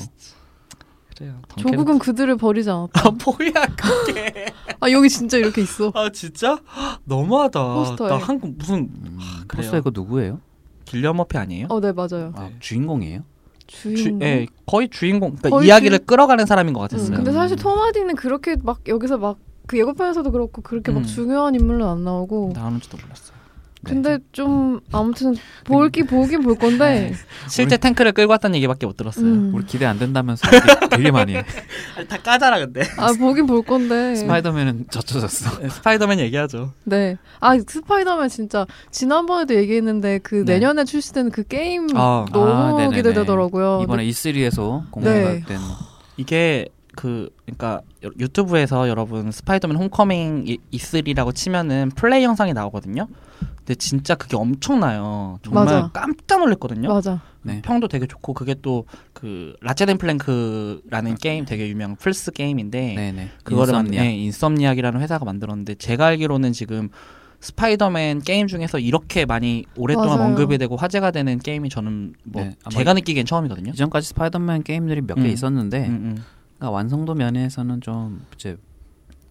그래요. 1.15 1.41
조국은 1.57 1.99
그들을 1.99 2.35
버리지 2.37 2.69
않았다. 2.69 3.01
아 3.07 3.11
뭐야 3.11 3.51
그게? 3.75 4.45
아 4.79 4.89
여기 4.91 5.09
진짜 5.09 5.37
이렇게 5.37 5.61
있어. 5.61 5.91
아 5.93 6.09
진짜? 6.11 6.59
너무하다. 7.03 7.73
포스터에. 7.75 8.09
나 8.09 8.17
한국 8.17 8.57
무슨 8.57 8.89
음, 9.03 9.19
그래요. 9.47 9.61
포스터 9.71 9.77
이거 9.77 9.91
누구예요? 9.93 10.39
길리언 10.85 11.17
머피 11.17 11.37
아니에요? 11.37 11.67
어네 11.69 11.91
맞아요. 11.93 12.33
아, 12.35 12.43
네. 12.49 12.55
주인공이에요? 12.59 13.23
주, 13.67 13.95
주인공. 13.95 14.27
예, 14.27 14.47
거의 14.65 14.89
주인공. 14.89 15.29
그러니까 15.35 15.49
거의 15.49 15.67
이야기를 15.67 15.99
끌어가는 15.99 16.45
사람인 16.45 16.73
것 16.73 16.81
응, 16.81 16.87
같았어요. 16.87 17.17
근데 17.17 17.31
사실 17.31 17.55
음. 17.57 17.61
토마디는 17.61 18.15
그렇게 18.15 18.55
막 18.63 18.81
여기서 18.87 19.17
막 19.17 19.37
그 19.67 19.77
예고편에서도 19.79 20.29
그렇고 20.31 20.61
그렇게 20.61 20.91
음. 20.91 20.95
막 20.95 21.05
중요한 21.05 21.55
인물은 21.55 21.85
안 21.87 22.03
나오고. 22.03 22.51
나오는지도 22.53 22.97
몰랐어요. 23.01 23.37
네. 23.83 23.93
근데 23.93 24.19
좀 24.31 24.79
아무튼 24.91 25.35
볼기 25.63 26.03
보긴 26.03 26.41
볼 26.41 26.55
건데. 26.55 27.13
실제 27.49 27.77
탱크를 27.77 28.11
끌고 28.11 28.31
왔다는 28.31 28.55
얘기밖에 28.57 28.85
못 28.85 28.95
들었어요. 28.95 29.25
음. 29.25 29.51
우리 29.55 29.65
기대 29.65 29.85
안 29.85 29.97
된다면서 29.97 30.47
되게 30.89 31.11
많이 31.11 31.35
해. 31.35 31.43
아니, 31.97 32.07
다 32.07 32.17
까잖아 32.17 32.59
근데. 32.59 32.83
아 32.97 33.11
보긴 33.13 33.47
볼 33.47 33.63
건데. 33.63 34.15
스파이더맨은 34.15 34.85
제쳐졌어. 34.91 35.67
스파이더맨 35.69 36.19
얘기하죠. 36.19 36.71
네. 36.83 37.17
아 37.39 37.57
스파이더맨 37.57 38.29
진짜 38.29 38.65
지난번에도 38.91 39.55
얘기했는데 39.55 40.19
그 40.19 40.45
네. 40.45 40.53
내년에 40.53 40.85
출시되는 40.85 41.31
그 41.31 41.43
게임 41.43 41.87
아, 41.95 42.25
너무 42.31 42.79
아. 42.79 42.89
기대되더라고요. 42.89 43.81
이번에 43.83 44.05
E3에서 44.05 44.89
공개가 44.91 45.31
네. 45.31 45.43
된 45.45 45.59
이게 46.17 46.67
그 46.95 47.29
그러니까 47.45 47.81
여- 48.03 48.09
유튜브에서 48.19 48.89
여러분 48.89 49.31
스파이더맨 49.31 49.77
홈커밍 49.77 50.43
이- 50.47 50.57
E3라고 50.73 51.33
치면은 51.33 51.89
플레이 51.95 52.23
영상이 52.23 52.53
나오거든요. 52.53 53.07
근데 53.57 53.75
진짜 53.75 54.15
그게 54.15 54.35
엄청나요. 54.37 55.39
정말 55.43 55.65
맞아. 55.65 55.89
깜짝 55.93 56.39
놀랐거든요. 56.39 56.89
맞아. 56.89 57.21
네. 57.43 57.61
평도 57.63 57.87
되게 57.87 58.05
좋고 58.07 58.33
그게 58.33 58.55
또 58.61 58.85
그 59.13 59.53
Ratchet 59.61 59.88
and 59.88 59.99
Clank라는 59.99 61.13
게임 61.15 61.45
되게 61.45 61.69
유명 61.69 61.95
플스 61.95 62.31
게임인데 62.31 62.95
네네. 62.95 63.29
그거를 63.43 63.73
만 63.73 63.85
Insomnia. 63.85 64.01
네, 64.03 64.15
Insomniac이라는 64.17 64.99
회사가 64.99 65.25
만들었는데 65.25 65.75
제가 65.75 66.07
알기로는 66.07 66.53
지금 66.53 66.89
스파이더맨 67.39 68.21
게임 68.21 68.47
중에서 68.47 68.79
이렇게 68.79 69.25
많이 69.25 69.65
오랫동안 69.75 70.17
맞아요. 70.17 70.29
언급이 70.29 70.57
되고 70.57 70.75
화제가 70.75 71.11
되는 71.11 71.37
게임이 71.39 71.69
저는 71.69 72.13
뭐 72.23 72.43
네, 72.43 72.55
제가 72.71 72.93
느끼기엔 72.93 73.25
처음이거든요. 73.25 73.71
이전까지 73.73 74.07
스파이더맨 74.09 74.63
게임들이 74.63 75.01
몇개 75.01 75.21
음. 75.21 75.25
있었는데 75.27 75.87
음, 75.87 75.91
음. 76.17 76.23
그러니까 76.61 76.69
완성도 76.69 77.15
면에서는 77.15 77.81
좀 77.81 78.23
이제 78.35 78.55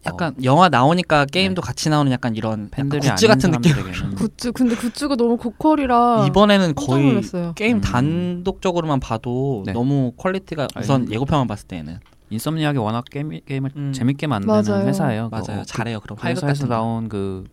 약간 0.04 0.34
영화 0.42 0.68
나오니까 0.68 1.26
게임도 1.26 1.62
같이 1.62 1.88
나오는 1.88 2.10
약간 2.10 2.34
이런 2.34 2.68
팬들이 2.70 3.06
약간 3.06 3.14
굿즈 3.14 3.26
같은 3.28 3.50
느낌. 3.52 4.14
굿즈 4.16 4.50
근데 4.52 4.74
굿즈가 4.74 5.14
너무 5.14 5.36
고퀄이라 5.36 6.26
이번에는 6.26 6.74
거의 6.74 7.06
놀랐어요. 7.06 7.52
게임 7.54 7.76
음. 7.76 7.80
단독적으로만 7.82 8.98
봐도 8.98 9.62
네. 9.64 9.72
너무 9.72 10.12
퀄리티가 10.16 10.66
우선 10.76 11.02
아니, 11.02 11.12
예고편만 11.12 11.46
봤을 11.46 11.68
때는 11.68 12.00
Insomniac이 12.30 12.78
워낙 12.78 13.04
게임, 13.08 13.38
게임을 13.46 13.70
음. 13.76 13.92
재밌게 13.92 14.26
만드는 14.26 14.64
맞아요. 14.64 14.88
회사예요. 14.88 15.28
맞아요. 15.28 15.60
그, 15.60 15.66
잘해요. 15.66 16.00
그럼 16.00 16.18
회사에서. 16.24 16.66
나온 16.66 17.08
그 17.08 17.44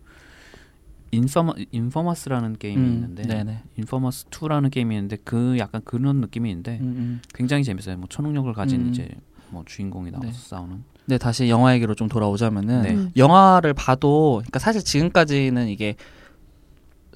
인퍼머 1.12 1.54
Infamous라는 1.70 2.56
게임이 2.58 2.82
음, 2.82 2.92
있는데 2.94 3.22
네네. 3.22 3.62
Infamous 3.76 4.26
2라는 4.26 4.70
게임이 4.70 4.94
있는데 4.96 5.18
그 5.24 5.56
약간 5.58 5.82
그런 5.84 6.16
느낌이 6.16 6.50
있는데 6.50 6.78
음, 6.80 6.86
음. 6.86 7.20
굉장히 7.32 7.62
재밌어요. 7.62 7.96
뭐 7.96 8.06
초능력을 8.08 8.52
가진 8.54 8.80
음. 8.80 8.88
이제 8.90 9.08
뭐 9.50 9.62
주인공이 9.66 10.10
나와서 10.10 10.28
네. 10.30 10.32
싸우는. 10.32 10.84
네 11.06 11.18
다시 11.18 11.48
영화 11.48 11.74
얘기로 11.74 11.94
좀 11.94 12.08
돌아오자면은 12.08 12.82
네. 12.82 12.94
음. 12.94 13.10
영화를 13.16 13.72
봐도 13.72 14.36
그러니까 14.42 14.58
사실 14.58 14.84
지금까지는 14.84 15.68
이게 15.68 15.96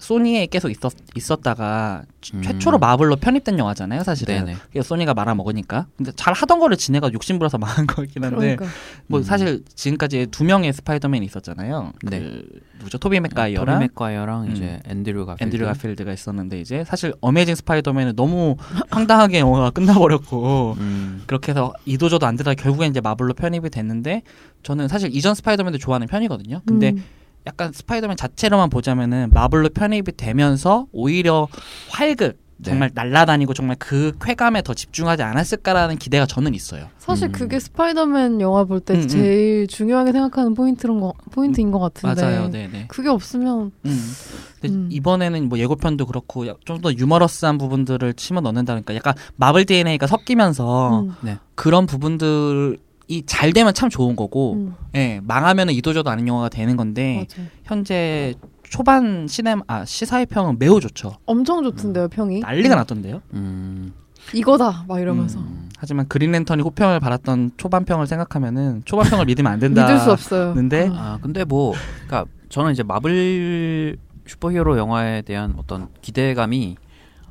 소니에 0.02 0.46
계속 0.46 0.68
있었, 0.68 0.92
있었다가 1.14 2.02
최- 2.20 2.36
음. 2.36 2.42
최초로 2.42 2.78
마블로 2.78 3.16
편입된 3.16 3.56
영화잖아요 3.56 4.02
사실은 4.02 4.44
네네. 4.44 4.56
그게 4.66 4.82
소니가 4.82 5.14
말아먹으니까 5.14 5.86
근데 5.96 6.10
잘 6.16 6.34
하던 6.34 6.58
거를 6.58 6.76
지네가 6.76 7.12
욕심부려서 7.12 7.58
망한 7.62 7.86
거긴 7.86 8.24
한데 8.24 8.36
그러니까 8.56 8.66
뭐 9.06 9.20
음. 9.20 9.22
사실 9.22 9.62
지금까지 9.74 10.26
두 10.32 10.42
명의 10.42 10.72
스파이더맨이 10.72 11.24
있었잖아요 11.26 11.92
네. 12.02 12.18
그 12.18 12.60
누구죠 12.78 12.98
토비 12.98 13.12
토비 13.16 13.20
맥가이어랑 13.20 13.78
맥과이어랑 13.78 14.44
음. 14.46 14.50
이제 14.52 14.80
앤드류 14.86 15.24
가필드. 15.26 15.44
앤드류 15.44 15.66
가필드가 15.66 16.12
있었는데 16.12 16.60
이제 16.60 16.82
사실 16.84 17.14
어메이징 17.20 17.54
스파이더맨은 17.54 18.16
너무 18.16 18.56
황당하게 18.90 19.38
영화가 19.38 19.70
끝나버렸고 19.70 20.74
음. 20.78 21.22
그렇게 21.26 21.52
해서 21.52 21.72
이도저도 21.84 22.26
안 22.26 22.36
되다가 22.36 22.54
결국엔 22.60 22.90
이제 22.90 23.00
마블로 23.00 23.34
편입이 23.34 23.70
됐는데 23.70 24.22
저는 24.64 24.88
사실 24.88 25.14
이전 25.14 25.34
스파이더맨도 25.36 25.78
좋아하는 25.78 26.06
편이거든요. 26.08 26.62
근데 26.66 26.90
음. 26.90 27.04
약간 27.46 27.72
스파이더맨 27.72 28.16
자체로만 28.16 28.70
보자면은 28.70 29.30
마블로 29.32 29.70
편입이 29.70 30.12
되면서 30.16 30.86
오히려 30.92 31.48
활극 31.90 32.40
네. 32.58 32.70
정말 32.70 32.92
날라다니고 32.94 33.54
정말 33.54 33.74
그 33.80 34.12
쾌감에 34.22 34.62
더 34.62 34.72
집중하지 34.72 35.24
않았을까라는 35.24 35.96
기대가 35.98 36.26
저는 36.26 36.54
있어요. 36.54 36.86
사실 36.98 37.26
음. 37.28 37.32
그게 37.32 37.58
스파이더맨 37.58 38.40
영화 38.40 38.62
볼때 38.62 38.94
음, 38.94 39.00
음. 39.00 39.08
제일 39.08 39.66
중요하게 39.66 40.12
생각하는 40.12 40.54
포인트인 40.54 41.00
거 41.00 41.12
포인트인 41.32 41.72
것 41.72 41.80
같은데 41.80 42.22
맞아요, 42.22 42.50
네네. 42.50 42.84
그게 42.86 43.08
없으면 43.08 43.72
음. 43.84 44.12
근데 44.60 44.76
음. 44.76 44.88
이번에는 44.92 45.48
뭐 45.48 45.58
예고편도 45.58 46.06
그렇고 46.06 46.44
좀 46.64 46.80
더 46.82 46.92
유머러스한 46.92 47.58
부분들을 47.58 48.14
집어 48.14 48.40
넣는다니까 48.40 48.94
약간 48.94 49.14
마블 49.34 49.64
DNA가 49.64 50.06
섞이면서 50.06 51.00
음, 51.00 51.38
그런 51.56 51.86
부분들 51.86 52.78
이 53.12 53.22
잘 53.26 53.52
되면 53.52 53.74
참 53.74 53.88
좋은 53.90 54.16
거고, 54.16 54.54
음, 54.54 54.74
예 54.94 55.20
망하면은 55.24 55.74
이도저도 55.74 56.08
아닌 56.10 56.26
영화가 56.28 56.48
되는 56.48 56.76
건데 56.76 57.26
맞아. 57.28 57.42
현재 57.64 58.34
초반 58.62 59.26
시네마 59.28 59.62
아 59.66 59.84
시사의 59.84 60.26
평은 60.26 60.58
매우 60.58 60.80
좋죠. 60.80 61.16
엄청 61.26 61.62
좋던데요 61.62 62.08
평이 62.08 62.40
난리가 62.40 62.74
났던데요. 62.74 63.20
음. 63.34 63.92
이거다 64.32 64.84
막 64.88 65.00
이러면서 65.00 65.40
음. 65.40 65.68
하지만 65.78 66.06
그린랜턴이 66.08 66.62
호평을 66.62 67.00
받았던 67.00 67.52
초반평을 67.56 68.06
생각하면은 68.06 68.82
초반평을 68.84 69.26
믿으면 69.26 69.52
안 69.52 69.58
된다. 69.58 69.82
믿을 69.82 69.98
수 69.98 70.12
없어요. 70.12 70.54
는데 70.54 70.86
음. 70.86 70.92
아 70.94 71.18
근데 71.20 71.44
뭐 71.44 71.74
그러니까 72.06 72.24
저는 72.48 72.72
이제 72.72 72.82
마블 72.82 73.96
슈퍼히어로 74.26 74.78
영화에 74.78 75.22
대한 75.22 75.54
어떤 75.56 75.88
기대감이 76.00 76.76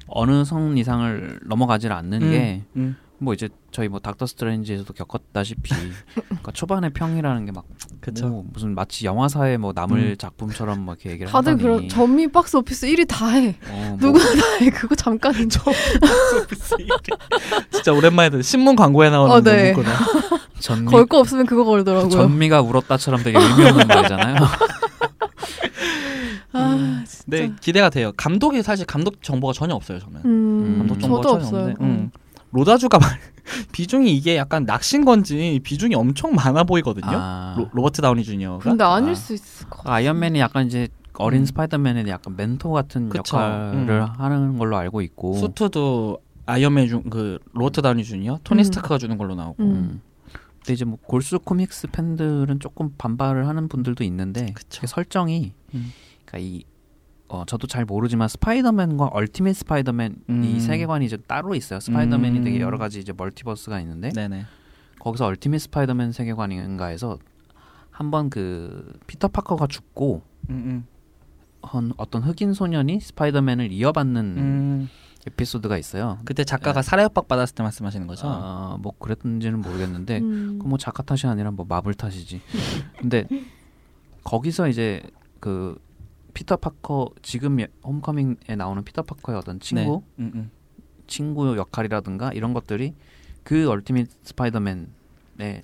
어느 0.07 0.43
선 0.43 0.77
이상을 0.77 1.39
넘어가질 1.45 1.91
않는 1.93 2.21
음, 2.21 2.31
게 2.31 2.63
음. 2.75 2.97
뭐 3.24 3.36
이제 3.36 3.50
저희 3.72 3.88
뭐 3.88 4.00
닥터 4.00 4.25
스트레인지에서도 4.25 4.92
겪었다시피 4.94 5.72
그러니까 6.25 6.51
초반에 6.54 6.90
평이라는 6.90 7.46
게 7.46 7.53
막 7.53 7.65
그쵸. 8.00 8.44
무슨 8.51 8.74
마치 8.74 9.06
영화사의 9.06 9.60
뭐 9.60 9.74
남을 9.75 10.00
음. 10.00 10.16
작품처럼 10.18 10.84
막 10.84 10.94
이렇게 10.94 11.12
얘기를 11.12 11.32
다들 11.32 11.56
그런 11.58 11.88
전미 11.88 12.30
박스 12.30 12.58
오피스 12.58 12.88
1위 12.88 13.08
다 13.08 13.28
해. 13.30 13.56
어, 13.70 13.96
뭐 14.00 14.10
누구나 14.12 14.25
다 14.25 14.58
해. 14.60 14.70
그거 14.72 14.96
잠깐인데. 14.96 15.60
진짜 17.72 17.94
오랜만에 17.94 18.32
듣는 18.32 18.42
신문 18.42 18.75
광고에 18.75 19.12
나오는 19.12 19.36
어, 19.36 19.42
네. 19.42 19.74
문구네. 19.74 19.96
전미 20.60 20.92
걸 20.92 21.06
거 21.06 21.20
없으면 21.20 21.46
그거 21.46 21.63
걸더라고요. 21.63 22.10
전미가 22.10 22.62
울었다처럼 22.62 23.22
되게 23.24 23.38
없는 23.38 23.88
말이잖아요. 23.88 24.36
아 26.54 27.04
진짜. 27.08 27.24
네 27.28 27.51
기대가 27.62 27.90
돼요. 27.90 28.12
감독이 28.18 28.62
사실 28.63 28.86
감독 28.86 29.22
정보가 29.24 29.54
전혀 29.54 29.74
없어요 29.75 30.00
저는. 30.00 30.22
음, 30.25 30.75
감독 30.80 31.00
정보가 31.00 31.22
저도 31.24 31.34
전혀 31.34 31.46
없어요. 31.46 31.62
없는데, 31.74 31.84
음. 31.84 32.12
로다주가 32.51 33.00
말 33.00 33.10
비중이 33.72 34.13
이게 34.15 34.38
약간 34.38 34.65
낚신 34.65 35.05
건지 35.05 35.60
비중이 35.63 35.96
엄청 35.96 36.34
많아 36.36 36.63
보이거든요. 36.63 37.08
아, 37.08 37.55
로, 37.58 37.70
로버트 37.74 38.01
다우니 38.01 38.24
주니어가. 38.24 38.60
근데 38.60 38.84
아닐 38.84 39.12
아. 39.12 39.15
수 39.15 39.34
있을 39.34 39.70
것 39.70 39.77
같아. 39.79 39.93
아이언맨이 39.93 40.39
약간 40.39 40.67
이제 40.67 40.88
어린 41.13 41.41
음. 41.41 41.46
스파이더맨에 41.46 42.05
약간 42.10 42.36
멘토 42.36 42.72
같은 42.72 43.10
그쵸. 43.10 43.38
역할을 43.38 43.89
음. 43.89 44.08
하는 44.17 44.58
걸로 44.58 44.77
알고 44.77 45.01
있고 45.01 45.34
수트도 45.34 46.20
아이언맨 46.46 46.88
중 46.88 47.17
그 47.17 47.39
로버트 47.53 47.81
다우니 47.81 48.03
주니어, 48.03 48.39
토니 48.43 48.62
음. 48.62 48.63
스타크가 48.63 48.98
주는 48.98 49.17
걸로 49.17 49.36
나오고. 49.36 49.63
음. 49.63 49.72
음. 49.72 50.01
근데 50.60 50.74
이제 50.74 50.86
뭐 50.86 51.00
골수 51.01 51.39
코믹스 51.39 51.88
팬들은 51.88 52.60
조금 52.60 52.93
반발을 52.98 53.48
하는 53.48 53.67
분들도 53.67 54.03
있는데 54.03 54.51
그쵸. 54.53 54.81
그 54.81 54.88
설정이 54.88 55.53
음. 55.74 55.91
그러니까 56.24 56.38
이 56.38 56.63
어, 57.31 57.45
저도 57.45 57.65
잘 57.65 57.85
모르지만 57.85 58.27
스파이더맨과 58.27 59.05
얼티밋 59.05 59.55
스파이더맨 59.55 60.15
음. 60.29 60.43
이 60.43 60.59
세계관이 60.59 61.05
이제 61.05 61.15
따로 61.15 61.55
있어요. 61.55 61.79
스파이더맨이 61.79 62.39
음. 62.39 62.43
되게 62.43 62.59
여러 62.59 62.77
가지 62.77 63.00
이제 63.00 63.13
멀티버스가 63.15 63.79
있는데 63.79 64.09
네네. 64.09 64.45
거기서 65.00 65.27
얼티밋 65.27 65.61
스파이더맨 65.61 66.11
세계관인가에서 66.11 67.19
한번 67.89 68.29
그 68.29 69.00
피터 69.07 69.29
파커가 69.29 69.67
죽고 69.67 70.23
음, 70.50 70.55
음. 70.55 70.85
한 71.61 71.93
어떤 71.95 72.21
흑인 72.21 72.53
소년이 72.53 73.00
스파이더맨을 73.00 73.71
이어받는 73.71 74.21
음, 74.38 74.89
에피소드가 75.25 75.77
있어요. 75.77 76.17
그때 76.25 76.43
작가가 76.43 76.81
네. 76.81 76.85
살해 76.85 77.05
협박 77.05 77.29
받았을 77.29 77.55
때 77.55 77.63
말씀하시는 77.63 78.07
거죠? 78.07 78.27
아, 78.27 78.77
뭐 78.81 78.91
그랬는지는 79.00 79.61
모르겠는데 79.61 80.19
음. 80.19 80.59
그 80.62 80.68
뭐 80.68 80.77
작가 80.77 81.01
탓이 81.01 81.27
아니라 81.27 81.51
뭐 81.51 81.65
마블 81.69 81.93
탓이지. 81.93 82.41
근데 83.00 83.25
거기서 84.25 84.67
이제 84.67 85.01
그 85.39 85.79
피터 86.33 86.57
파커 86.57 87.09
지금 87.21 87.59
예- 87.59 87.67
홈커밍에 87.83 88.55
나오는 88.57 88.83
피터 88.83 89.03
파커의 89.03 89.38
어떤 89.38 89.59
친구 89.59 90.03
네. 90.17 90.23
음, 90.25 90.31
음. 90.35 90.51
친구 91.07 91.57
역할이라든가 91.57 92.31
이런 92.33 92.53
것들이 92.53 92.93
그 93.43 93.69
얼티밋 93.69 94.09
스파이더맨의 94.23 94.88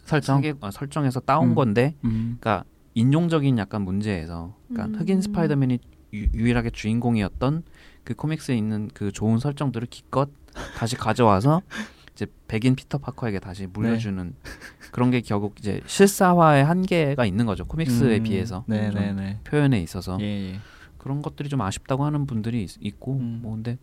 설정? 0.04 0.42
세계- 0.42 0.58
어, 0.62 0.72
설정에서 0.72 1.20
따온 1.22 1.50
음. 1.52 1.56
건데, 1.56 1.94
음. 2.06 2.38
그러니까 2.40 2.64
인종적인 2.96 3.58
약간 3.60 3.84
문제에서, 3.84 4.56
그러니까 4.68 4.98
음. 4.98 5.02
흑인 5.02 5.22
스파이더맨이 5.22 5.80
유, 6.14 6.28
유일하게 6.34 6.72
주인공이었던 6.72 7.64
그 8.04 8.14
코믹스에 8.16 8.58
있는 8.58 8.90
그 8.94 9.12
좋은 9.12 9.38
설정들을 9.40 9.88
기껏 9.90 10.30
다시 10.78 10.96
가져와서 10.96 11.62
이제 12.18 12.26
백인 12.48 12.76
피터 12.76 12.98
파커에게 12.98 13.40
다시 13.40 13.68
물려주는 13.68 14.34
그런 14.92 15.12
게 15.12 15.22
결국 15.22 15.54
이제 15.60 15.82
실사화의 15.86 16.66
한계가 16.66 17.28
있는 17.28 17.46
거죠 17.46 17.66
코믹스에 17.66 18.18
음. 18.18 18.24
비해서 18.24 18.64
좀 18.68 18.76
네네네. 18.76 19.42
표현에 19.44 19.80
있어서 19.82 20.18
예, 20.20 20.54
예. 20.54 20.60
그런 20.98 21.22
것들이 21.22 21.48
좀 21.48 21.62
아쉽다고 21.62 22.06
하는 22.06 22.26
분들이 22.26 22.66
있, 22.80 23.00
고 23.00 23.18
음. 23.18 23.40
뭐 23.44 23.54
근데 23.54 23.78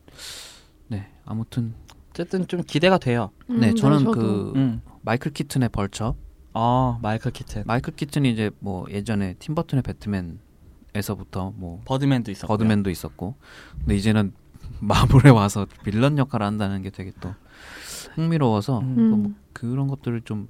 네 0.88 1.06
아무튼 1.24 1.74
어쨌든 2.10 2.48
좀 2.48 2.62
기대가 2.62 2.98
돼요. 2.98 3.30
음, 3.50 3.60
네 3.60 3.72
저는 3.72 4.00
저도. 4.00 4.10
그 4.10 4.52
음. 4.56 4.82
마이클 5.02 5.32
키튼의 5.32 5.68
벌처 5.68 6.16
아 6.54 6.98
마이클 7.02 7.30
키튼. 7.30 7.62
마이클 7.66 7.94
키튼이 7.94 8.32
이제 8.32 8.50
뭐 8.58 8.84
예전에 8.90 9.34
팀버튼의 9.34 9.82
배트맨에서부터 9.82 11.52
뭐 11.56 11.80
버드맨도 11.84 12.32
있었고. 12.32 12.48
버드맨도 12.52 12.90
있었고 12.90 13.36
근데 13.78 13.94
이제는 13.94 14.32
마블에 14.80 15.30
와서 15.30 15.66
빌런 15.84 16.18
역할을 16.18 16.44
한다는 16.44 16.82
게 16.82 16.90
되게 16.90 17.12
또 17.20 17.32
흥미로워서 18.14 18.80
음. 18.80 18.94
그뭐 18.96 19.16
음. 19.16 19.36
그런 19.52 19.86
것들을 19.88 20.20
좀 20.22 20.48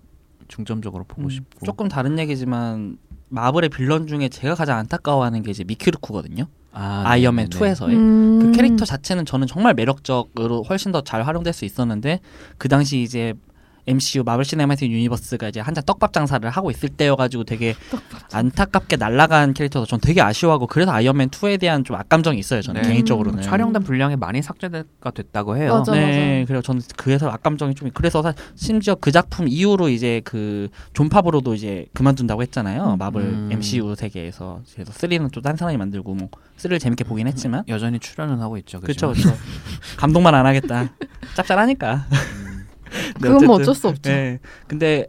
중점적으로 0.48 1.04
보고 1.04 1.24
음, 1.24 1.30
싶고 1.30 1.64
조금 1.64 1.88
다른 1.88 2.18
얘기지만 2.18 2.98
마블의 3.30 3.70
빌런 3.70 4.06
중에 4.06 4.28
제가 4.28 4.54
가장 4.54 4.78
안타까워하는 4.78 5.42
게 5.42 5.50
이제 5.50 5.64
미키 5.64 5.82
루크거든요. 5.82 6.46
아, 6.72 7.02
아이언맨 7.06 7.48
네네네. 7.50 7.72
2에서의 7.74 7.90
음. 7.94 8.38
그 8.42 8.52
캐릭터 8.52 8.84
자체는 8.84 9.24
저는 9.26 9.46
정말 9.46 9.74
매력적으로 9.74 10.62
훨씬 10.64 10.92
더 10.92 11.00
잘 11.02 11.22
활용될 11.22 11.52
수 11.52 11.64
있었는데 11.64 12.20
그 12.58 12.68
당시 12.68 13.00
이제 13.02 13.32
MCU 13.86 14.22
마블 14.24 14.44
시네마틱 14.44 14.90
유니버스가 14.90 15.48
이제 15.48 15.60
한창 15.60 15.84
떡밥 15.84 16.12
장사를 16.12 16.48
하고 16.48 16.70
있을 16.70 16.88
때여가지고 16.88 17.44
되게 17.44 17.74
안타깝게 18.32 18.96
날아간 18.96 19.54
캐릭터도 19.54 19.86
전 19.86 20.00
되게 20.00 20.20
아쉬워하고 20.22 20.66
그래서 20.66 20.92
아이언맨 20.92 21.30
2에 21.30 21.60
대한 21.60 21.84
좀 21.84 21.96
악감정이 21.96 22.38
있어요 22.38 22.62
저는 22.62 22.82
네. 22.82 22.88
개인적으로는 22.88 23.42
촬영된 23.42 23.82
분량이 23.82 24.16
많이 24.16 24.42
삭제가 24.42 24.82
됐다고 25.14 25.56
해요. 25.56 25.74
맞아. 25.78 25.92
네, 25.92 26.44
그래서 26.46 26.62
저는 26.62 26.80
그래서 26.96 27.28
악감정이 27.28 27.74
좀 27.74 27.90
그래서 27.94 28.22
사- 28.22 28.34
심지어 28.54 28.94
그 28.94 29.12
작품 29.12 29.46
이후로 29.48 29.88
이제 29.90 30.20
그 30.24 30.68
존 30.94 31.09
파브로도 31.09 31.54
이제 31.54 31.86
그만둔다고 31.94 32.42
했잖아요 32.42 32.94
음. 32.94 32.98
마블 32.98 33.22
음. 33.22 33.48
MCU 33.52 33.94
세계에서 33.96 34.60
그래서 34.74 34.92
3는 34.92 35.30
또 35.30 35.40
딴 35.44 35.56
사람이 35.56 35.76
만들고 35.76 36.14
뭐 36.14 36.28
3를 36.56 36.80
재밌게 36.80 37.04
보긴 37.04 37.26
했지만 37.26 37.64
여전히 37.68 37.98
출연은 37.98 38.40
하고 38.40 38.56
있죠. 38.58 38.80
그렇죠? 38.80 39.12
그렇죠 39.12 39.36
감독만 39.98 40.34
안 40.34 40.46
하겠다 40.46 40.88
짭짤하니까 41.36 42.06
음, 42.10 42.43
네, 42.43 42.43
그건 43.20 43.46
뭐 43.46 43.56
어쩔 43.56 43.74
수 43.74 43.88
없죠. 43.88 44.10
네. 44.10 44.38
근데 44.66 45.06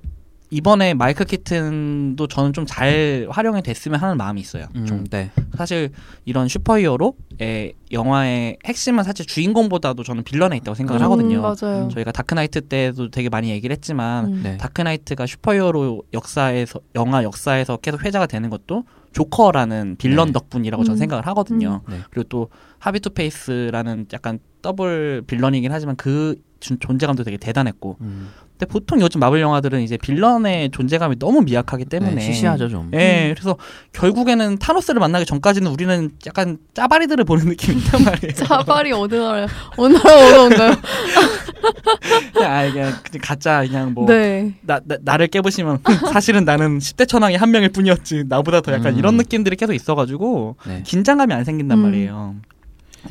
이번에 0.52 0.94
마이클 0.94 1.26
키튼도 1.26 2.28
저는 2.28 2.54
좀 2.54 2.66
잘 2.66 3.28
활용이 3.30 3.62
됐으면 3.62 4.00
하는 4.00 4.18
마음이 4.18 4.40
있어요. 4.42 4.66
음, 4.76 4.86
좀 4.86 5.04
네. 5.06 5.32
사실 5.58 5.92
이런 6.24 6.48
슈퍼히어로의 6.48 7.74
영화의 7.92 8.58
핵심은 8.66 9.04
사실 9.04 9.26
주인공보다도 9.26 10.04
저는 10.04 10.24
빌런에 10.24 10.58
있다고 10.58 10.76
생각을 10.76 11.02
음, 11.02 11.04
하거든요. 11.06 11.42
맞아요. 11.42 11.90
저희가 11.92 12.12
다크나이트 12.12 12.62
때도 12.62 13.12
되게 13.12 13.30
많이 13.30 13.50
얘기를 13.50 13.74
했지만 13.76 14.26
음. 14.26 14.42
네. 14.44 14.58
다크나이트가 14.58 15.26
슈퍼히어로 15.26 16.04
역사에서 16.14 16.80
영화 16.96 17.24
역사에서 17.24 17.78
계속 17.78 18.04
회자가 18.04 18.26
되는 18.26 18.50
것도 18.50 18.84
조커라는 19.14 19.96
빌런 19.98 20.28
네. 20.28 20.34
덕분이라고 20.34 20.84
저는 20.84 20.98
음. 20.98 21.00
생각을 21.00 21.26
하거든요. 21.28 21.82
네. 21.90 22.00
그리고 22.10 22.28
또 22.30 22.50
하비 22.80 23.12
투페이스라는 23.12 24.08
약간 24.14 24.40
더블 24.62 25.24
빌런이긴 25.28 25.72
하지만 25.72 25.96
그 25.96 26.36
준- 26.66 26.80
존재감도 26.80 27.24
되게 27.24 27.38
대단했고 27.38 27.98
음, 28.02 28.30
근데 28.58 28.66
보통 28.66 29.00
요즘 29.02 29.20
마블 29.20 29.40
영화들은 29.40 29.82
이제 29.82 29.98
빌런의 29.98 30.72
존재감이 30.72 31.20
너무 31.20 31.42
미약하기 31.42 31.86
때문에 31.86 32.16
네, 32.16 32.22
시시하죠 32.22 32.70
좀. 32.70 32.90
예, 32.96 33.34
그래서 33.36 33.56
결국에는 33.94 34.58
타노스를 34.58 35.00
만나기 35.00 35.26
전까지는 35.26 35.70
우리는 35.70 36.10
약간 36.26 36.58
짜바리들을 36.74 37.24
보는 37.26 37.46
느낌이 37.48 37.78
있단 37.82 38.04
말이에요. 38.04 38.34
짜바리 38.34 38.92
어느 38.94 39.14
나라 39.14 39.48
어느 39.78 39.94
나라? 39.98 40.48
그냥, 40.48 40.76
아, 42.52 42.72
그냥, 42.72 42.94
그냥 43.04 43.22
가짜 43.22 43.62
그냥 43.62 43.94
뭐 43.94 44.08
네. 44.08 44.54
나, 44.62 44.80
나 44.86 44.98
나를 45.02 45.28
깨보시면 45.28 45.80
사실은 46.12 46.46
나는 46.46 46.80
10대 46.80 47.08
천왕의 47.08 47.38
한 47.38 47.52
명일 47.52 47.70
뿐이었지 47.70 48.24
나보다 48.28 48.62
더 48.62 48.74
약간 48.74 48.94
음. 48.94 49.00
이런 49.00 49.18
느낌들이 49.18 49.56
계속 49.56 49.74
있어가지고 49.74 50.56
네. 50.68 50.82
긴장감이 50.84 51.32
안 51.34 51.44
생긴단 51.44 51.78
음. 51.78 51.84
말이에요. 51.84 52.36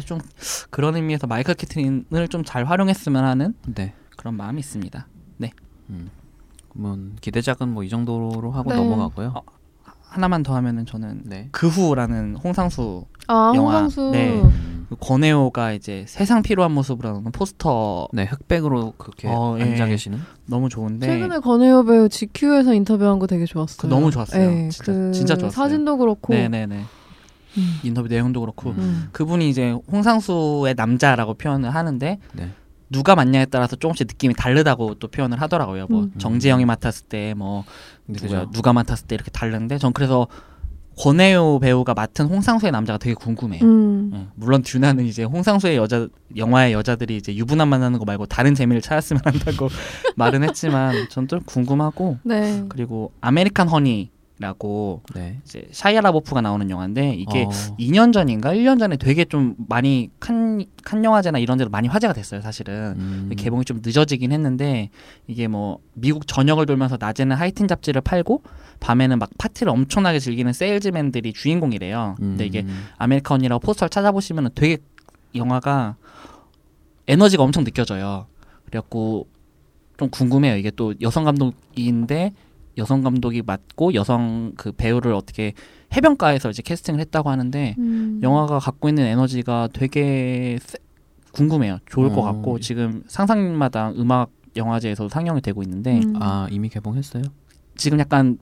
좀 0.04 0.18
그런 0.70 0.96
의미에서 0.96 1.26
마이클 1.26 1.54
키튼을 1.54 2.28
좀 2.28 2.44
잘 2.44 2.64
활용했으면 2.64 3.24
하는 3.24 3.54
네. 3.66 3.94
그런 4.16 4.34
마음이 4.36 4.60
있습니다. 4.60 5.06
음. 5.90 6.08
그러면 6.72 7.16
기대작은 7.20 7.68
뭐 7.68 7.84
이 7.84 7.88
정도로 7.90 8.50
하고 8.50 8.70
네. 8.70 8.76
넘어가고요. 8.76 9.32
어, 9.36 9.42
하나만 10.02 10.42
더 10.42 10.54
하면은 10.56 10.86
저는 10.86 11.20
네. 11.24 11.48
그 11.52 11.68
후라는 11.68 12.36
홍상수 12.36 13.04
아 13.26 13.52
영화, 13.54 13.80
홍상수. 13.82 14.10
네. 14.12 14.40
음, 14.40 14.86
그 14.88 14.96
권혜호가 14.98 15.72
이제 15.72 16.04
세상 16.08 16.40
필요한 16.42 16.72
모습으로 16.72 17.08
하는 17.16 17.32
포스터 17.32 18.08
네, 18.14 18.24
흑백으로 18.24 18.94
그렇게 18.96 19.28
어, 19.28 19.56
예. 19.58 19.62
앉아 19.62 19.86
계시는. 19.86 20.18
너무 20.46 20.68
좋은데 20.70 21.06
최근에 21.06 21.40
권혜여 21.40 21.82
배우 21.84 22.08
GQ에서 22.08 22.72
인터뷰한 22.72 23.18
거 23.18 23.26
되게 23.26 23.44
좋았어요. 23.44 23.76
그 23.82 23.86
너무 23.86 24.10
좋았어요. 24.10 24.50
네, 24.50 24.68
진짜- 24.70 24.92
그 24.92 25.12
진짜 25.12 25.36
좋았어요. 25.36 25.50
사진도 25.62 25.98
그렇고. 25.98 26.32
네네네 26.32 26.82
음. 27.56 27.78
인터뷰 27.82 28.08
내용도 28.08 28.40
그렇고 28.40 28.70
음. 28.70 28.76
음. 28.78 29.08
그분이 29.12 29.48
이제 29.48 29.74
홍상수의 29.90 30.74
남자라고 30.76 31.34
표현을 31.34 31.74
하는데 31.74 32.18
네. 32.34 32.50
누가 32.90 33.14
맡냐에 33.16 33.46
따라서 33.46 33.76
조금씩 33.76 34.06
느낌이 34.08 34.34
다르다고 34.34 34.94
또 34.96 35.08
표현을 35.08 35.40
하더라고요. 35.40 35.86
뭐 35.88 36.02
음. 36.04 36.12
정재영이 36.18 36.64
맡았을 36.64 37.06
때뭐 37.08 37.64
근데 38.06 38.26
누가? 38.26 38.50
누가 38.52 38.72
맡았을 38.72 39.06
때 39.06 39.14
이렇게 39.14 39.30
다른데 39.30 39.78
전 39.78 39.92
그래서 39.92 40.26
권해효 40.96 41.58
배우가 41.58 41.92
맡은 41.94 42.26
홍상수의 42.26 42.70
남자가 42.70 42.98
되게 42.98 43.14
궁금해요. 43.14 43.64
음. 43.64 44.10
예, 44.14 44.26
물론 44.36 44.62
듀나는 44.62 45.04
이제 45.06 45.24
홍상수의 45.24 45.76
여자 45.76 46.06
영화의 46.36 46.72
여자들이 46.72 47.16
이제 47.16 47.34
유부남 47.34 47.68
만나는 47.68 47.98
거 47.98 48.04
말고 48.04 48.26
다른 48.26 48.54
재미를 48.54 48.80
찾았으면 48.80 49.20
한다고 49.24 49.68
말은 50.14 50.44
했지만 50.44 50.94
전 51.10 51.26
좀 51.26 51.40
궁금하고 51.46 52.18
네. 52.22 52.62
그리고 52.68 53.10
American 53.22 53.66
Honey 53.68 54.10
라고 54.40 55.00
네. 55.14 55.38
이제 55.44 55.68
샤이아 55.70 56.00
라보프가 56.00 56.40
나오는 56.40 56.68
영화인데 56.68 57.14
이게 57.14 57.44
어, 57.44 57.50
2년 57.78 58.12
전인가 58.12 58.52
1년 58.52 58.80
전에 58.80 58.96
되게 58.96 59.24
좀 59.24 59.54
많이 59.68 60.10
칸, 60.18 60.64
칸 60.82 61.04
영화제나 61.04 61.38
이런 61.38 61.56
데로 61.56 61.70
많이 61.70 61.86
화제가 61.86 62.12
됐어요 62.12 62.40
사실은 62.40 62.94
음, 62.96 63.30
개봉이 63.36 63.64
좀 63.64 63.80
늦어지긴 63.80 64.32
했는데 64.32 64.90
이게 65.28 65.46
뭐 65.46 65.78
미국 65.92 66.26
전역을 66.26 66.66
돌면서 66.66 66.96
낮에는 66.98 67.36
하이틴 67.36 67.68
잡지를 67.68 68.00
팔고 68.00 68.42
밤에는 68.80 69.20
막 69.20 69.30
파티를 69.38 69.70
엄청나게 69.70 70.18
즐기는 70.18 70.52
세일즈맨들이 70.52 71.32
주인공이래요 71.32 72.16
근데 72.18 72.44
이게 72.44 72.62
음, 72.62 72.86
American 72.98 73.28
Honey라고 73.28 73.60
포스터를 73.60 73.88
찾아보시면 73.88 74.50
되게 74.56 74.78
영화가 75.34 75.96
에너지가 77.06 77.42
엄청 77.42 77.64
느껴져요. 77.64 78.26
그래갖고 78.66 79.26
좀 79.98 80.08
궁금해요. 80.10 80.56
이게 80.56 80.70
또 80.70 80.94
여성 81.00 81.24
감독인데 81.24 82.32
여성 82.78 83.02
감독이 83.02 83.42
맡고 83.42 83.94
여성 83.94 84.52
그 84.56 84.72
배우를 84.72 85.12
어떻게 85.12 85.52
해변가에서 85.94 86.50
이제 86.50 86.62
캐스팅을 86.62 87.00
했다고 87.00 87.30
하는데 87.30 87.74
음. 87.78 88.20
영화가 88.22 88.58
갖고 88.58 88.88
있는 88.88 89.04
에너지가 89.04 89.68
되게 89.72 90.58
세- 90.60 90.78
궁금해요. 91.32 91.78
좋을 91.86 92.10
것 92.10 92.18
어, 92.18 92.22
같고 92.22 92.56
예. 92.58 92.60
지금 92.60 93.02
상상마당 93.08 93.94
음악 93.98 94.30
영화제에서 94.56 95.08
상영이 95.08 95.40
되고 95.40 95.62
있는데 95.62 95.98
음. 96.04 96.14
아 96.20 96.46
이미 96.50 96.68
개봉했어요? 96.68 97.22
지금 97.76 97.98
약간 97.98 98.38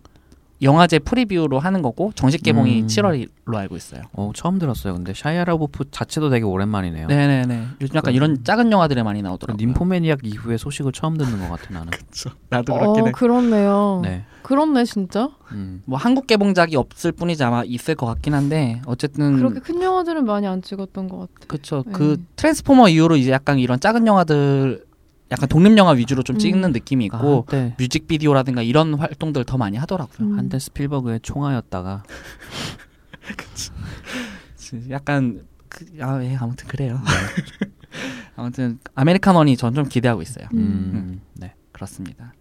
영화제 0.63 0.99
프리뷰로 1.01 1.59
하는 1.59 1.83
거고 1.83 2.13
정식 2.15 2.43
개봉이 2.43 2.83
음. 2.83 2.87
7월로 2.87 3.55
알고 3.55 3.77
있어요. 3.77 4.03
어 4.13 4.31
처음 4.35 4.59
들었어요. 4.59 4.95
근데 4.95 5.13
샤이아 5.15 5.46
라보프 5.46 5.91
자체도 5.91 6.31
되게 6.31 6.45
오랜만이네요. 6.45 7.09
네네네. 7.09 7.67
요즘 7.81 7.97
약간 7.97 8.13
그, 8.13 8.17
이런 8.17 8.45
작은 8.45 8.71
영화들에 8.71 9.03
많이 9.03 9.23
나오더라고요. 9.23 9.59
Nymphomaniac 9.59 10.21
이후에 10.25 10.57
소식을 10.57 10.93
처음 10.93 11.17
듣는 11.17 11.41
것 11.41 11.49
같아 11.49 11.75
나는. 11.75 11.91
그렇죠. 11.91 12.31
나도 12.49 12.75
그렇긴 12.75 13.05
어, 13.05 13.07
해. 13.07 13.13
그렇네요. 13.13 14.01
네. 14.05 14.25
그렇네 14.43 14.85
진짜. 14.85 15.31
음. 15.53 15.83
뭐 15.85 15.99
한국 15.99 16.27
개봉작이 16.27 16.77
없을 16.77 17.13
뿐이지 17.13 17.43
아마 17.43 17.63
있을 17.65 17.95
것 17.95 18.07
같긴 18.07 18.35
한데 18.35 18.83
어쨌든 18.87 19.37
그렇게 19.37 19.61
큰 19.61 19.81
영화들은 19.81 20.25
많이 20.25 20.47
안 20.47 20.63
찍었던 20.63 21.09
것 21.09 21.19
같아. 21.19 21.47
그쵸. 21.47 21.83
네. 21.87 21.93
그 21.93 22.23
트랜스포머 22.37 22.89
이후로 22.89 23.17
이제 23.17 23.31
약간 23.31 23.59
이런 23.59 23.81
작은 23.81 24.07
영화들 24.07 24.85
약간 25.33 25.49
독립 25.49 25.77
영화 25.79 25.93
위주로 25.93 26.23
좀 26.23 26.37
음. 26.37 26.39
찍는 26.39 26.73
느낌이 26.73 27.09
아, 27.13 27.17
있고 27.17 27.47
한때 27.49 27.75
뮤직 27.79 28.07
비디오라든가 28.07 28.63
이런 28.63 28.95
활동들 28.95 29.45
더 29.45 29.57
많이 29.57 29.79
하더라고요. 29.79 30.29
음. 30.29 30.39
한때 30.39 30.59
스필버그의 30.59 31.21
총아였다가 31.21 32.03
약간 34.91 35.47
그, 35.69 35.87
아, 36.01 36.23
예, 36.23 36.37
아무튼 36.37 36.69
그래요. 36.69 37.01
아무튼 38.37 38.79
American 38.95 39.33
Honey 39.33 39.57
전좀 39.57 39.89
기대하고 39.89 40.23
있어요. 40.23 40.47
음, 40.55 41.21
네. 41.35 41.55
그렇습니다. 41.73 42.35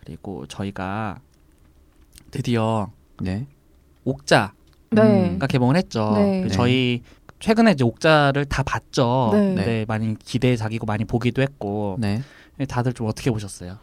그리고 0.00 0.46
저희가 0.46 1.20
드디어 2.30 2.90
네. 3.20 3.46
옥자가 4.04 4.52
네. 4.90 5.30
음. 5.30 5.38
개봉을 5.38 5.76
했죠. 5.76 6.12
네. 6.14 6.42
그 6.42 6.48
네. 6.48 6.54
저희 6.54 7.02
최근에 7.40 7.72
이제 7.72 7.84
옥자를 7.84 8.44
다 8.46 8.62
봤죠. 8.62 9.30
네. 9.32 9.54
네. 9.54 9.84
많이 9.86 10.16
기대작이고 10.18 10.86
많이 10.86 11.04
보기도 11.04 11.42
했고 11.42 11.96
네. 11.98 12.22
다들 12.68 12.92
좀 12.92 13.06
어떻게 13.06 13.30
보셨어요? 13.30 13.78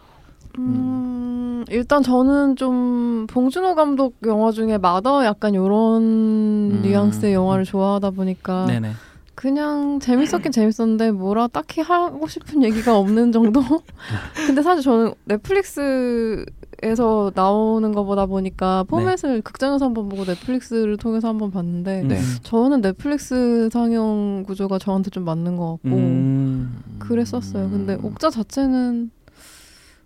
음, 0.57 1.65
일단 1.69 2.01
저는 2.01 2.55
좀 2.55 3.27
봉준호 3.27 3.75
감독 3.75 4.15
영화 4.25 4.51
중에 4.51 4.77
마더 4.77 5.25
약간 5.25 5.53
요런 5.55 6.01
음. 6.01 6.81
뉘앙스의 6.81 7.33
영화를 7.33 7.65
좋아하다 7.65 8.11
보니까 8.11 8.65
네네. 8.65 8.93
그냥 9.35 9.99
재밌었긴 9.99 10.53
재밌었는데 10.53 11.11
뭐라 11.11 11.47
딱히 11.47 11.81
하고 11.81 12.25
싶은 12.27 12.63
얘기가 12.63 12.97
없는 12.97 13.33
정도? 13.33 13.61
근데 14.47 14.61
사실 14.61 14.81
저는 14.81 15.13
넷플릭스 15.25 16.45
에서 16.83 17.31
나오는 17.35 17.91
거보다 17.91 18.25
보니까 18.25 18.83
포맷을 18.83 19.41
극장에서 19.41 19.85
한번 19.85 20.09
보고 20.09 20.25
넷플릭스를 20.25 20.97
통해서 20.97 21.27
한번 21.29 21.51
봤는데 21.51 22.03
네. 22.03 22.17
음. 22.19 22.37
저는 22.43 22.81
넷플릭스 22.81 23.69
상영 23.71 24.43
구조가 24.45 24.79
저한테 24.79 25.09
좀 25.09 25.23
맞는 25.23 25.57
것 25.57 25.71
같고 25.71 25.89
음. 25.95 26.81
그랬었어요. 26.99 27.69
근데 27.69 27.97
옥자 28.01 28.29
자체는 28.29 29.11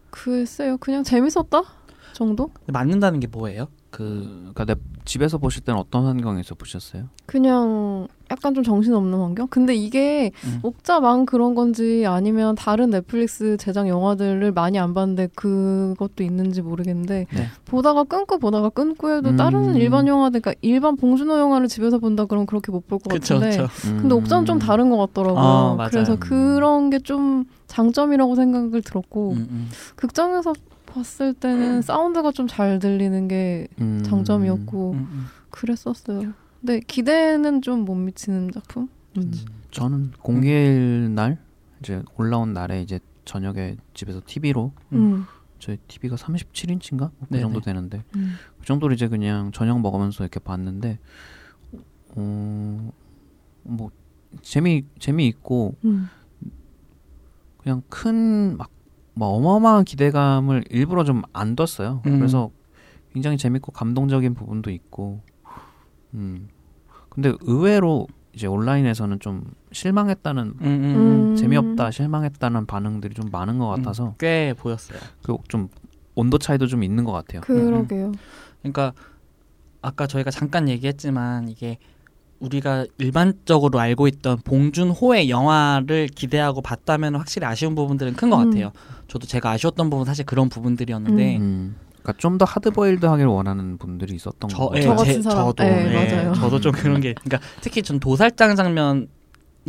글쎄요, 0.09 0.77
그냥 0.77 1.03
재밌었다 1.03 1.61
정도? 2.13 2.49
맞는다는 2.67 3.19
게 3.19 3.27
뭐예요? 3.27 3.67
그 3.91 4.51
그러니까 4.53 4.65
내 4.65 4.75
집에서 5.05 5.37
보실 5.37 5.63
때는 5.63 5.79
어떤 5.79 6.05
환경에서 6.05 6.55
보셨어요? 6.55 7.09
그냥 7.25 8.07
약간 8.31 8.53
좀 8.53 8.63
정신없는 8.63 9.19
환경? 9.19 9.47
근데 9.47 9.75
이게 9.75 10.31
음. 10.45 10.59
옥자만 10.63 11.25
그런 11.25 11.55
건지 11.55 12.05
아니면 12.07 12.55
다른 12.55 12.91
넷플릭스 12.91 13.57
제작 13.57 13.87
영화들을 13.87 14.51
많이 14.51 14.77
안 14.77 14.93
봤는데 14.93 15.29
그것도 15.35 16.23
있는지 16.23 16.61
모르겠는데 16.61 17.25
네. 17.31 17.45
보다가 17.65 18.03
끊고 18.03 18.37
보다가 18.37 18.69
끊고 18.69 19.09
해도 19.11 19.29
음. 19.29 19.35
다른 19.37 19.75
일반 19.75 20.07
영화들, 20.07 20.41
그러니까 20.41 20.59
일반 20.61 20.95
봉준호 20.95 21.39
영화를 21.39 21.67
집에서 21.67 21.97
본다 21.97 22.25
그러면 22.25 22.45
그렇게 22.45 22.71
못 22.71 22.87
볼것 22.87 23.11
그쵸 23.11 23.39
같은데 23.39 23.57
그쵸. 23.63 23.69
근데 23.99 24.15
옥자는 24.15 24.45
좀 24.45 24.59
다른 24.59 24.89
것 24.89 24.97
같더라고요. 24.97 25.41
아, 25.43 25.75
맞아요. 25.75 25.89
그래서 25.89 26.15
그런 26.17 26.89
게 26.89 26.99
좀 26.99 27.45
장점이라고 27.67 28.35
생각을 28.35 28.81
들었고 28.81 29.31
음, 29.31 29.47
음. 29.49 29.69
극장에서 29.95 30.53
봤을 30.85 31.33
때는 31.33 31.81
사운드가 31.81 32.31
좀 32.31 32.47
잘 32.47 32.79
들리는 32.79 33.27
게 33.27 33.67
음. 33.79 34.03
장점이었고 34.05 34.91
음, 34.91 35.07
음. 35.11 35.25
그랬었어요. 35.49 36.33
근데 36.59 36.79
기대는 36.81 37.61
좀 37.61 37.85
못 37.85 37.95
미치는 37.95 38.51
작품. 38.51 38.89
음. 39.17 39.31
저는 39.71 40.11
공개일 40.21 41.13
날 41.15 41.37
이제 41.79 42.01
올라온 42.17 42.53
날에 42.53 42.81
이제 42.81 42.99
저녁에 43.25 43.77
집에서 43.93 44.21
TV로 44.25 44.71
음. 44.93 45.25
저희 45.59 45.77
TV가 45.87 46.15
37인치인가 46.15 47.11
그 47.19 47.25
네네. 47.29 47.41
정도 47.41 47.61
되는데 47.61 48.03
음. 48.15 48.35
그 48.59 48.65
정도로 48.65 48.93
이제 48.93 49.07
그냥 49.07 49.51
저녁 49.51 49.79
먹으면서 49.81 50.23
이렇게 50.23 50.39
봤는데 50.39 50.99
어 52.15 52.91
뭐 53.63 53.91
재미 54.41 54.85
재미 54.99 55.27
있고 55.27 55.75
음. 55.85 56.07
그냥 57.57 57.81
큰막 57.89 58.69
뭐 59.13 59.27
어마어마한 59.29 59.83
기대감을 59.83 60.63
일부러 60.69 61.03
좀 61.03 61.21
안 61.33 61.55
뒀어요. 61.55 62.01
음. 62.05 62.17
그래서 62.19 62.51
굉장히 63.13 63.37
재밌고 63.37 63.71
감동적인 63.73 64.33
부분도 64.33 64.71
있고 64.71 65.21
음 66.13 66.47
근데 67.09 67.33
의외로 67.41 68.07
이제 68.33 68.47
온라인에서는 68.47 69.19
좀 69.19 69.43
실망했다는 69.71 70.43
음, 70.43 70.55
음, 70.61 70.65
음. 70.65 70.95
음. 71.31 71.35
재미없다 71.35 71.91
실망했다는 71.91 72.65
반응들이 72.65 73.13
좀 73.13 73.29
많은 73.31 73.57
것 73.57 73.67
같아서 73.67 74.15
꽤 74.17 74.53
보였어요. 74.57 74.99
그 75.23 75.37
좀 75.47 75.69
온도 76.19 76.37
차이도 76.37 76.67
좀 76.67 76.83
있는 76.83 77.05
것 77.05 77.13
같아요. 77.13 77.41
그러게요. 77.41 78.11
그러니까 78.61 78.91
아까 79.81 80.05
저희가 80.05 80.31
잠깐 80.31 80.67
얘기했지만 80.67 81.47
이게 81.47 81.77
우리가 82.41 82.85
일반적으로 82.97 83.79
알고 83.79 84.07
있던 84.07 84.39
봉준호의 84.43 85.29
영화를 85.29 86.07
기대하고 86.07 86.61
봤다면 86.61 87.15
확실히 87.15 87.47
아쉬운 87.47 87.75
부분들은 87.75 88.13
큰것 88.15 88.39
음. 88.39 88.49
같아요. 88.49 88.71
저도 89.07 89.27
제가 89.27 89.51
아쉬웠던 89.51 89.89
부분 89.89 90.01
은 90.01 90.05
사실 90.05 90.25
그런 90.25 90.49
부분들이었는데 90.49 91.37
음. 91.37 91.75
그러니까 92.01 92.13
좀 92.17 92.37
더 92.37 92.45
하드보일드하기를 92.45 93.29
원하는 93.29 93.77
분들이 93.77 94.15
있었던 94.15 94.49
예, 94.49 94.55
같아요. 94.55 94.81
저 94.83 94.95
같은 94.95 95.13
제- 95.13 95.21
사람. 95.21 95.45
저도 95.45 95.63
네, 95.63 95.87
예, 95.89 95.93
맞아요. 96.15 96.33
저도 96.33 96.59
좀 96.61 96.71
그런 96.71 97.01
게 97.01 97.13
그러니까 97.23 97.39
특히 97.61 97.81
전 97.83 97.99
도살장 97.99 98.55
장면 98.55 99.07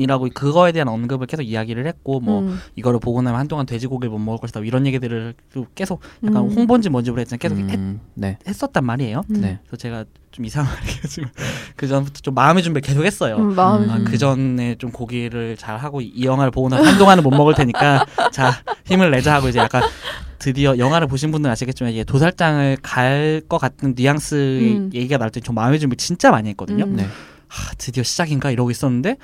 이라고 0.00 0.28
그거에 0.34 0.72
대한 0.72 0.88
언급을 0.88 1.26
계속 1.26 1.42
이야기를 1.42 1.86
했고 1.86 2.20
뭐 2.20 2.40
음. 2.40 2.58
이거를 2.76 2.98
보고 3.00 3.20
나면 3.22 3.38
한동안 3.38 3.66
돼지고기를 3.66 4.10
못 4.10 4.18
먹을 4.18 4.38
것이다 4.40 4.60
이런 4.60 4.86
얘기들을 4.86 5.34
또 5.54 5.66
계속 5.74 6.00
약간 6.24 6.44
음. 6.44 6.50
홍보인지 6.50 6.88
뭔지 6.88 7.10
모르겠지만 7.10 7.38
계속 7.38 7.58
했, 7.58 7.74
음, 7.78 8.00
네. 8.14 8.38
했었단 8.46 8.84
말이에요. 8.84 9.22
음. 9.30 9.40
네. 9.40 9.58
그래서 9.66 9.76
제가 9.76 10.04
좀 10.30 10.44
이상하게 10.44 10.86
지금 11.08 11.28
그 11.76 11.86
전부터 11.88 12.20
좀 12.20 12.34
마음의 12.34 12.62
준비를 12.62 12.86
계속 12.86 13.04
했어요. 13.04 13.36
음, 13.36 13.54
마음. 13.54 13.90
아, 13.90 13.96
음. 13.96 14.04
그 14.04 14.16
전에 14.16 14.76
좀 14.76 14.90
고기를 14.92 15.56
잘 15.56 15.76
하고 15.76 16.00
이 16.00 16.24
영화를 16.24 16.50
보고 16.50 16.68
나서 16.68 16.84
한동안은 16.84 17.22
못 17.22 17.30
먹을 17.30 17.54
테니까 17.54 18.06
자 18.32 18.52
힘을 18.86 19.10
내자 19.10 19.34
하고 19.34 19.48
이제 19.48 19.58
약간 19.58 19.82
드디어 20.38 20.78
영화를 20.78 21.06
보신 21.06 21.30
분들은 21.32 21.52
아시겠지만 21.52 21.92
이게 21.92 22.04
도살장을 22.04 22.78
갈 22.82 23.42
것 23.48 23.58
같은 23.58 23.94
뉘앙스의 23.96 24.76
음. 24.76 24.90
얘기가 24.94 25.18
나올 25.18 25.30
때 25.30 25.40
좀 25.40 25.54
마음의 25.54 25.80
준비 25.80 25.96
진짜 25.96 26.30
많이 26.30 26.48
했거든요. 26.50 26.84
음. 26.84 26.96
네. 26.96 27.06
하, 27.48 27.74
드디어 27.78 28.02
시작인가 28.04 28.50
이러고 28.52 28.70
있었는데 28.70 29.16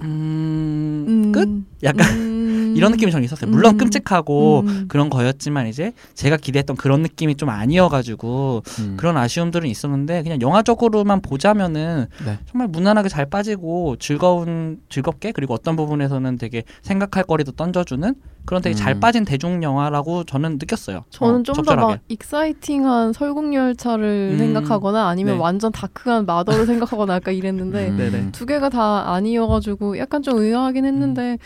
음, 0.00 1.04
음. 1.08 1.32
끝 1.32 1.48
약간 1.82 2.06
음. 2.16 2.37
이런 2.78 2.92
느낌이 2.92 3.12
저는 3.12 3.24
있었어요. 3.24 3.50
물론 3.50 3.74
음. 3.74 3.78
끔찍하고 3.78 4.60
음. 4.60 4.84
그런 4.88 5.10
거였지만 5.10 5.66
이제 5.66 5.92
제가 6.14 6.36
기대했던 6.36 6.76
그런 6.76 7.02
느낌이 7.02 7.34
좀 7.34 7.50
아니어가지고 7.50 8.62
음. 8.78 8.96
그런 8.96 9.16
아쉬움들은 9.16 9.68
있었는데 9.68 10.22
그냥 10.22 10.40
영화적으로만 10.40 11.20
보자면은 11.20 12.06
네. 12.24 12.38
정말 12.50 12.68
무난하게 12.68 13.08
잘 13.08 13.26
빠지고 13.26 13.96
즐거운 13.98 14.80
즐겁게 14.88 15.32
그리고 15.32 15.54
어떤 15.54 15.76
부분에서는 15.76 16.38
되게 16.38 16.62
생각할 16.82 17.24
거리도 17.24 17.52
던져주는 17.52 18.14
그런 18.44 18.62
되게 18.62 18.74
잘 18.74 18.94
음. 18.94 19.00
빠진 19.00 19.26
대중 19.26 19.62
영화라고 19.62 20.24
저는 20.24 20.52
느꼈어요. 20.52 21.04
저는 21.10 21.40
어, 21.40 21.42
좀더 21.42 21.62
적절하게. 21.62 21.92
막 21.92 22.00
exciting한 22.08 23.12
설국 23.12 23.52
열차를 23.52 24.30
음. 24.32 24.38
생각하거나 24.38 25.06
아니면 25.06 25.34
네. 25.34 25.42
완전 25.42 25.70
dark한 25.70 26.24
마더를 26.24 26.64
생각하거나 26.64 27.14
약간 27.16 27.34
이랬는데 27.34 27.88
음. 27.88 28.30
두 28.32 28.46
개가 28.46 28.70
다 28.70 29.12
아니어가지고 29.12 29.98
약간 29.98 30.22
좀 30.22 30.38
의아하긴 30.38 30.86
했는데 30.86 31.36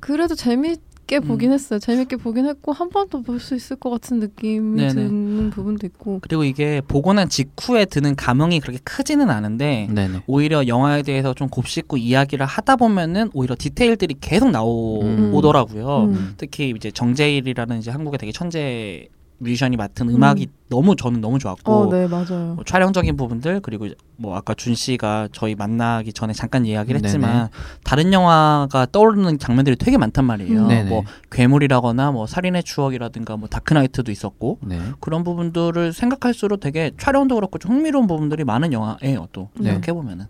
그래도 0.00 0.34
재밌게 0.34 1.18
음. 1.18 1.22
보긴 1.22 1.52
했어요. 1.52 1.78
재밌게 1.78 2.16
보긴 2.16 2.46
했고 2.46 2.72
한 2.72 2.88
번 2.90 3.08
더 3.08 3.20
볼 3.22 3.38
수 3.40 3.54
있을 3.54 3.76
것 3.76 3.90
같은 3.90 4.18
느낌이 4.20 4.76
네네. 4.80 4.94
드는 4.94 5.50
부분도 5.50 5.86
있고 5.86 6.18
그리고 6.22 6.44
이게 6.44 6.80
보고 6.86 7.12
난 7.12 7.28
직후에 7.28 7.84
드는 7.84 8.16
감흥이 8.16 8.60
그렇게 8.60 8.78
크지는 8.84 9.28
않은데 9.30 9.88
네네. 9.92 10.22
오히려 10.26 10.66
영화에 10.66 11.02
대해서 11.02 11.34
좀 11.34 11.48
곱씹고 11.48 11.96
이야기를 11.96 12.46
하다 12.46 12.76
보면은 12.76 13.30
오히려 13.34 13.54
디테일들이 13.58 14.16
계속 14.20 14.46
음. 14.46 14.52
나오더라고요. 14.52 16.04
음. 16.04 16.34
특히 16.36 16.72
이제 16.76 16.90
정재일이라는 16.90 17.78
이제 17.78 17.90
한국의 17.90 18.18
되게 18.18 18.32
천재 18.32 19.08
뮤지션이 19.40 19.76
맡은 19.76 20.10
음 20.10 20.22
악이 20.22 20.48
너무 20.68 20.94
저는 20.94 21.20
너무 21.20 21.38
좋았고 21.38 21.72
어, 21.72 21.88
네 21.90 22.06
맞아요. 22.06 22.54
뭐 22.54 22.64
촬영적인 22.64 23.16
부분들 23.16 23.60
그리고 23.60 23.88
뭐 24.16 24.36
아까 24.36 24.54
준 24.54 24.74
씨가 24.74 25.28
저희 25.32 25.54
만나기 25.54 26.12
전에 26.12 26.32
잠깐 26.34 26.66
이야기를 26.66 27.00
네네. 27.00 27.08
했지만 27.08 27.48
다른 27.82 28.12
영화가 28.12 28.88
떠오르는 28.92 29.38
장면들이 29.38 29.76
되게 29.76 29.96
많단 29.96 30.26
말이에요. 30.26 30.60
음. 30.60 30.68
네네. 30.68 30.90
뭐 30.90 31.04
괴물이라거나 31.32 32.12
뭐 32.12 32.26
살인의 32.26 32.62
추억이라든가 32.64 33.38
뭐 33.38 33.48
다크나이트도 33.48 34.12
있었고 34.12 34.58
네. 34.62 34.78
그런 35.00 35.24
부분들을 35.24 35.92
생각할수록 35.94 36.60
되게 36.60 36.92
촬영도 36.98 37.34
그렇고 37.34 37.58
좀 37.58 37.72
흥미로운 37.72 38.06
부분들이 38.06 38.44
많은 38.44 38.72
영화예요. 38.72 39.28
또 39.32 39.48
네. 39.58 39.72
생각해 39.72 39.94
보면은 39.94 40.26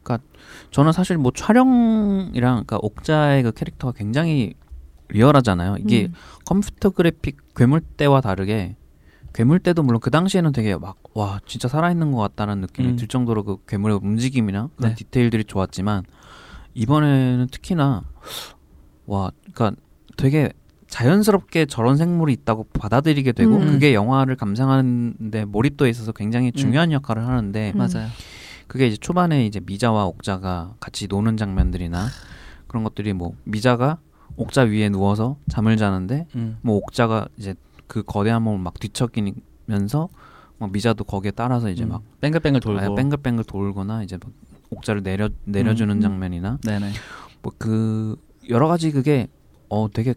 저는 0.70 0.92
사실 0.92 1.18
뭐 1.18 1.32
촬영이랑 1.34 2.32
그러니까 2.32 2.78
옥자의 2.80 3.42
그 3.42 3.52
캐릭터가 3.52 3.92
굉장히 3.92 4.54
리얼하잖아요. 5.08 5.76
이게 5.80 6.06
음. 6.06 6.14
컴퓨터 6.44 6.90
그래픽 6.90 7.38
괴물 7.56 7.80
때와 7.80 8.20
다르게 8.20 8.76
괴물 9.32 9.60
때도 9.60 9.82
물론 9.82 10.00
그 10.00 10.10
당시에는 10.10 10.52
되게 10.52 10.76
막 10.76 11.00
와 11.14 11.40
진짜 11.44 11.68
살아있는 11.68 12.12
것 12.12 12.18
같다는 12.18 12.60
느낌이 12.60 12.88
음. 12.90 12.96
들 12.96 13.08
정도로 13.08 13.44
그 13.44 13.56
괴물의 13.66 13.98
움직임이나 14.02 14.70
그런 14.76 14.90
네. 14.90 14.96
디테일들이 14.96 15.44
좋았지만 15.44 16.04
이번에는 16.74 17.48
특히나 17.50 18.04
와 19.06 19.32
그러니까 19.52 19.80
되게 20.16 20.52
자연스럽게 20.86 21.66
저런 21.66 21.96
생물이 21.96 22.32
있다고 22.32 22.66
받아들이게 22.72 23.32
되고 23.32 23.56
음. 23.56 23.72
그게 23.72 23.92
영화를 23.94 24.36
감상하는데 24.36 25.44
몰입도에 25.46 25.90
있어서 25.90 26.12
굉장히 26.12 26.52
중요한 26.52 26.92
역할을 26.92 27.26
하는데 27.26 27.72
음. 27.74 27.78
맞아요. 27.78 28.08
그게 28.66 28.86
이제 28.86 28.96
초반에 28.96 29.46
이제 29.46 29.60
미자와 29.64 30.06
옥자가 30.06 30.74
같이 30.78 31.08
노는 31.08 31.36
장면들이나 31.36 32.06
그런 32.68 32.84
것들이 32.84 33.12
뭐 33.12 33.34
미자가 33.44 33.98
옥자 34.36 34.62
위에 34.62 34.88
누워서 34.90 35.38
잠을 35.48 35.76
자는데 35.76 36.26
음. 36.36 36.58
뭐 36.62 36.76
옥자가 36.76 37.26
이제 37.36 37.54
그 37.90 38.04
거대한 38.04 38.42
몸을 38.42 38.60
막 38.60 38.78
뒤척이면서 38.78 40.08
막 40.58 40.70
미자도 40.70 41.02
거기에 41.02 41.32
따라서 41.32 41.68
이제 41.70 41.82
음. 41.82 41.88
막 41.88 42.02
뱅글뱅글 42.20 42.60
돌고 42.60 42.80
아예 42.80 42.88
뱅글뱅글 42.94 43.42
돌거나 43.42 44.04
이제 44.04 44.16
막 44.22 44.30
옥자를 44.70 45.02
내려 45.02 45.28
내려주는 45.44 45.96
음. 45.96 46.00
장면이나 46.00 46.58
네네. 46.62 46.92
뭐그 47.42 48.16
여러 48.48 48.68
가지 48.68 48.92
그게 48.92 49.26
어 49.68 49.88
되게 49.92 50.14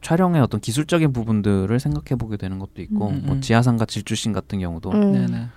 촬영의 0.00 0.40
어떤 0.40 0.62
기술적인 0.62 1.12
부분들을 1.12 1.78
생각해 1.78 2.16
보게 2.18 2.38
되는 2.38 2.58
것도 2.58 2.80
있고 2.80 3.08
음, 3.08 3.14
음, 3.16 3.22
뭐 3.26 3.34
음. 3.34 3.40
지하상가 3.42 3.84
질주신 3.84 4.32
같은 4.32 4.58
경우도 4.58 4.90
음. 4.90 5.12
네네. 5.12 5.48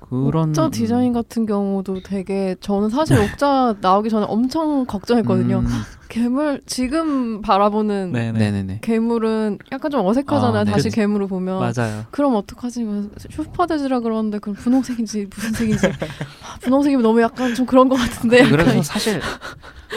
그런 0.00 0.48
옥자 0.50 0.66
음, 0.66 0.70
디자인 0.70 1.12
같은 1.12 1.44
경우도 1.46 2.00
되게 2.00 2.56
저는 2.60 2.88
사실 2.88 3.18
옥자 3.18 3.76
나오기 3.80 4.08
전에 4.10 4.24
엄청 4.28 4.86
걱정했거든요. 4.86 5.58
음, 5.58 5.66
괴물 6.08 6.62
지금 6.66 7.42
바라보는 7.42 8.12
네네. 8.12 8.38
네네네. 8.38 8.78
괴물은 8.82 9.58
약간 9.72 9.90
좀 9.90 10.06
어색하잖아요. 10.06 10.60
아, 10.60 10.64
네. 10.64 10.70
다시. 10.70 10.90
괴물을 10.90 11.26
보면. 11.26 11.58
맞아요. 11.60 12.04
그럼 12.10 12.34
어떡하지? 12.36 12.84
뭐 12.84 13.10
슈퍼데즈라 13.30 14.00
그러는데 14.00 14.38
그럼 14.38 14.56
분홍색인지 14.56 15.26
무슨 15.34 15.52
색인지 15.52 15.86
아, 15.86 16.58
분홍색이면 16.62 17.02
너무 17.02 17.20
약간 17.20 17.54
좀 17.54 17.66
그런 17.66 17.88
것 17.88 17.96
같은데 17.96 18.38
약간 18.38 18.50
그래서 18.52 18.82
사실 18.82 19.20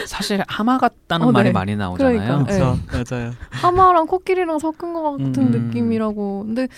사실 0.06 0.42
하마 0.46 0.78
같다는 0.78 1.28
어, 1.28 1.32
말이 1.32 1.48
네. 1.48 1.52
많이 1.52 1.76
나오잖아요. 1.76 2.18
그러니까. 2.18 2.44
그렇죠. 2.44 2.78
맞아요. 3.14 3.32
하마랑 3.50 4.06
코끼리랑 4.06 4.58
섞은 4.58 4.92
것 4.92 5.02
같은 5.02 5.36
음. 5.38 5.50
느낌이라고. 5.68 6.44
근데 6.46 6.68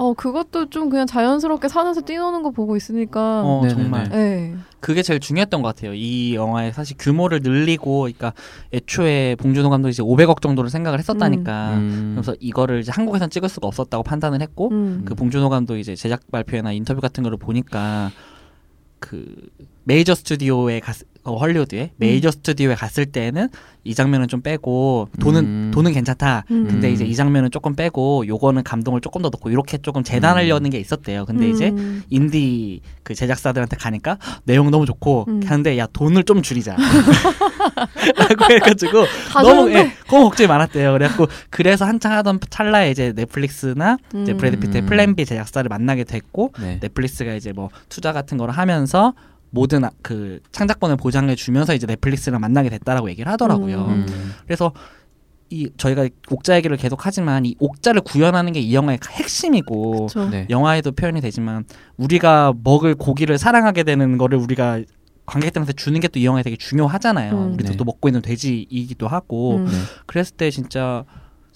어 0.00 0.14
그것도 0.14 0.70
좀 0.70 0.88
그냥 0.88 1.06
자연스럽게 1.06 1.68
산에서 1.68 2.00
뛰노는 2.00 2.42
거 2.42 2.50
보고 2.50 2.74
있으니까. 2.74 3.42
어 3.44 3.60
네네네. 3.62 3.82
정말 3.82 4.08
네. 4.08 4.56
그게 4.80 5.02
제일 5.02 5.20
중요했던 5.20 5.60
것 5.60 5.68
같아요. 5.68 5.92
이 5.92 6.34
영화의 6.34 6.72
사실 6.72 6.96
규모를 6.98 7.40
늘리고, 7.42 8.00
그러니까 8.00 8.32
애초에 8.72 9.36
봉준호 9.36 9.68
감독이 9.68 9.90
이제 9.90 10.02
500억 10.02 10.40
정도를 10.40 10.70
생각을 10.70 10.98
했었다니까. 11.00 11.74
음. 11.74 12.12
그래서 12.14 12.34
이거를 12.40 12.80
이제 12.80 12.90
한국에선 12.90 13.28
찍을 13.28 13.50
수가 13.50 13.66
없었다고 13.68 14.02
판단을 14.02 14.40
했고, 14.40 14.70
음. 14.70 15.02
그 15.04 15.14
봉준호 15.14 15.50
감독이 15.50 15.80
이제 15.80 15.94
제작 15.94 16.22
발표나 16.30 16.72
인터뷰 16.72 17.02
같은 17.02 17.22
거를 17.22 17.36
보니까 17.36 18.10
그 19.00 19.26
메이저 19.84 20.14
스튜디오에 20.14 20.80
갔 20.80 20.96
어, 21.22 21.36
헐리우드에 21.36 21.92
메이저 21.96 22.30
스튜디오에 22.30 22.74
갔을 22.74 23.04
때는 23.04 23.48
이 23.84 23.94
장면은 23.94 24.28
좀 24.28 24.40
빼고 24.40 25.08
돈은 25.20 25.44
음. 25.44 25.70
돈은 25.72 25.92
괜찮다. 25.92 26.44
음. 26.50 26.66
근데 26.66 26.90
이제 26.90 27.04
이 27.04 27.14
장면은 27.14 27.50
조금 27.50 27.74
빼고 27.74 28.26
요거는 28.26 28.62
감동을 28.62 29.00
조금 29.00 29.22
더 29.22 29.28
넣고 29.28 29.50
이렇게 29.50 29.78
조금 29.78 30.02
재단하려는 30.02 30.70
게 30.70 30.78
있었대요. 30.78 31.26
근데 31.26 31.48
이제 31.48 31.68
음. 31.70 32.02
인디 32.08 32.80
그 33.02 33.14
제작사들한테 33.14 33.76
가니까 33.76 34.18
헉, 34.22 34.40
내용 34.44 34.70
너무 34.70 34.86
좋고 34.86 35.26
음. 35.28 35.40
하는데 35.44 35.76
야 35.78 35.86
돈을 35.92 36.24
좀 36.24 36.42
줄이자. 36.42 36.76
라고 36.76 38.52
해가지고 38.52 39.04
다 39.32 39.42
너무. 39.42 39.70
예, 39.72 39.92
너무 40.08 40.24
걱정이 40.24 40.46
많았대요. 40.46 40.92
그래갖고 40.92 41.26
그래서 41.50 41.84
한창 41.84 42.12
하던 42.12 42.40
찰나에 42.48 42.90
이제 42.90 43.12
넷플릭스나 43.14 43.98
이제 44.22 44.32
음. 44.32 44.36
브래드 44.36 44.58
피트의 44.58 44.82
음. 44.82 44.86
Plan 44.86 45.14
B 45.14 45.24
제작사를 45.24 45.68
만나게 45.68 46.04
됐고 46.04 46.52
네. 46.60 46.78
넷플릭스가 46.80 47.34
이제 47.34 47.52
뭐 47.52 47.68
투자 47.88 48.12
같은 48.12 48.38
거를 48.38 48.56
하면서 48.56 49.14
모든 49.50 49.84
아- 49.84 49.90
그 50.02 50.40
창작권을 50.52 50.96
보장해 50.96 51.34
주면서 51.34 51.74
이제 51.74 51.86
넷플릭스랑 51.86 52.40
만나게 52.40 52.68
됐다라고 52.70 53.10
얘기를 53.10 53.30
하더라고요. 53.32 53.84
음. 53.86 54.06
음. 54.08 54.32
그래서 54.46 54.72
이 55.52 55.68
저희가 55.76 56.08
옥자 56.30 56.56
얘기를 56.56 56.76
계속 56.76 57.04
하지만 57.06 57.44
이 57.44 57.56
옥자를 57.58 58.02
구현하는 58.02 58.52
게 58.52 58.60
이 58.60 58.72
영화의 58.74 58.98
핵심이고. 59.10 60.08
네. 60.30 60.46
영화에도 60.50 60.92
표현이 60.92 61.20
되지만 61.20 61.64
우리가 61.96 62.52
먹을 62.62 62.94
고기를 62.94 63.36
사랑하게 63.38 63.82
되는 63.82 64.16
거를 64.18 64.38
우리가 64.38 64.80
관객들한테 65.26 65.72
주는 65.74 65.98
게 66.00 66.06
또 66.08 66.20
이 66.20 66.24
영화에 66.24 66.42
되게 66.44 66.56
중요하잖아요. 66.56 67.32
음. 67.32 67.52
우리도 67.54 67.70
네. 67.72 67.76
또 67.76 67.84
먹고 67.84 68.08
있는 68.08 68.22
돼지이기도 68.22 69.08
하고 69.08 69.56
음. 69.56 69.64
네. 69.66 69.72
그랬을 70.06 70.36
때 70.36 70.50
진짜 70.52 71.04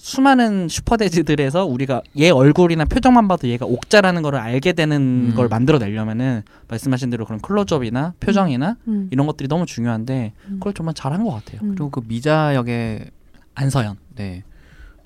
수많은 0.05 0.69
슈퍼돼지들에서 0.69 1.65
우리가 1.65 2.03
얘 2.19 2.29
얼굴이나 2.29 2.85
표정만 2.85 3.27
봐도 3.27 3.49
얘가 3.49 3.65
옥자라는 3.65 4.21
거를 4.21 4.39
알게 4.39 4.75
되는 4.75 5.31
음. 5.31 5.35
걸 5.35 5.49
만들어내려면은 5.49 6.43
말씀하신 6.69 7.09
대로 7.09 7.25
그런 7.25 7.41
클로즈업이나 7.41 8.13
표정이나 8.21 8.77
음. 8.87 9.09
이런 9.11 9.27
것들이 9.27 9.49
너무 9.49 9.65
중요한데 9.65 10.35
음. 10.49 10.53
그걸 10.59 10.75
정말 10.75 10.93
잘한 10.95 11.25
것 11.25 11.31
같아요. 11.31 11.63
음. 11.63 11.71
그리고 11.71 11.89
그 11.89 12.03
미자 12.07 12.55
역의 12.55 13.07
안서연. 13.55 13.97
네 14.17 14.45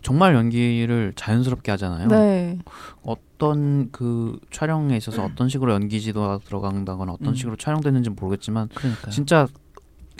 정말 0.02 0.34
연기를 0.34 1.12
자연스럽게 1.14 1.70
하잖아요. 1.70 2.08
네. 2.08 2.58
어떤 3.02 3.92
그 3.92 4.40
촬영에 4.50 4.96
있어서 4.96 5.24
어떤 5.24 5.48
식으로 5.48 5.74
연기 5.74 6.00
지도가 6.00 6.40
들어간다거나 6.44 7.12
어떤 7.12 7.28
음. 7.28 7.34
식으로 7.36 7.54
촬영되는지 7.54 8.10
는 8.10 8.16
모르겠지만 8.18 8.68
그러니까 8.74 9.12
진짜 9.12 9.46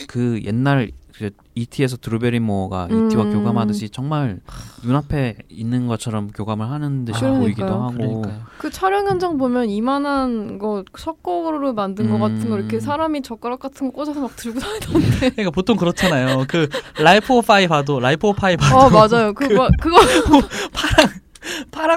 그 0.07 0.41
옛날 0.45 0.93
그 1.19 1.31
ET에서 1.57 1.97
드루 1.97 2.24
배리모어가 2.24 2.85
ET와 2.87 3.25
음. 3.25 3.33
교감하듯이 3.33 3.91
정말 3.91 4.39
눈앞에 4.85 5.35
있는 5.49 5.89
것처럼 5.89 6.29
교감을 6.29 6.71
하는 6.71 7.05
듯이 7.05 7.19
그러니까요. 7.19 7.43
보이기도 7.43 7.67
하고 7.67 7.93
그러니까요. 7.93 8.41
그 8.59 8.71
촬영 8.71 9.09
현장 9.09 9.37
보면 9.37 9.69
이만한 9.69 10.59
거 10.59 10.85
석고로 10.97 11.73
만든 11.75 12.09
거 12.09 12.19
같은 12.19 12.49
거 12.49 12.57
이렇게 12.57 12.77
음. 12.77 12.81
사람이 12.81 13.23
젓가락 13.23 13.59
같은 13.59 13.89
거 13.89 13.93
꽂아서 13.93 14.21
막 14.21 14.37
들고 14.37 14.61
다니던데. 14.61 15.09
그러니까 15.35 15.51
보통 15.51 15.77
그렇잖아요. 15.77 16.45
그 16.47 16.69
Life 17.01 17.35
of 17.35 17.45
Pi 17.47 17.67
봐도 17.67 17.99
Life 17.99 18.29
of 18.29 18.39
Pi 18.39 18.57
봐도 18.57 18.77
어 18.79 18.89
맞아요. 18.89 19.33
그거 19.35 19.69
그거 19.81 19.99
파랑 20.73 21.11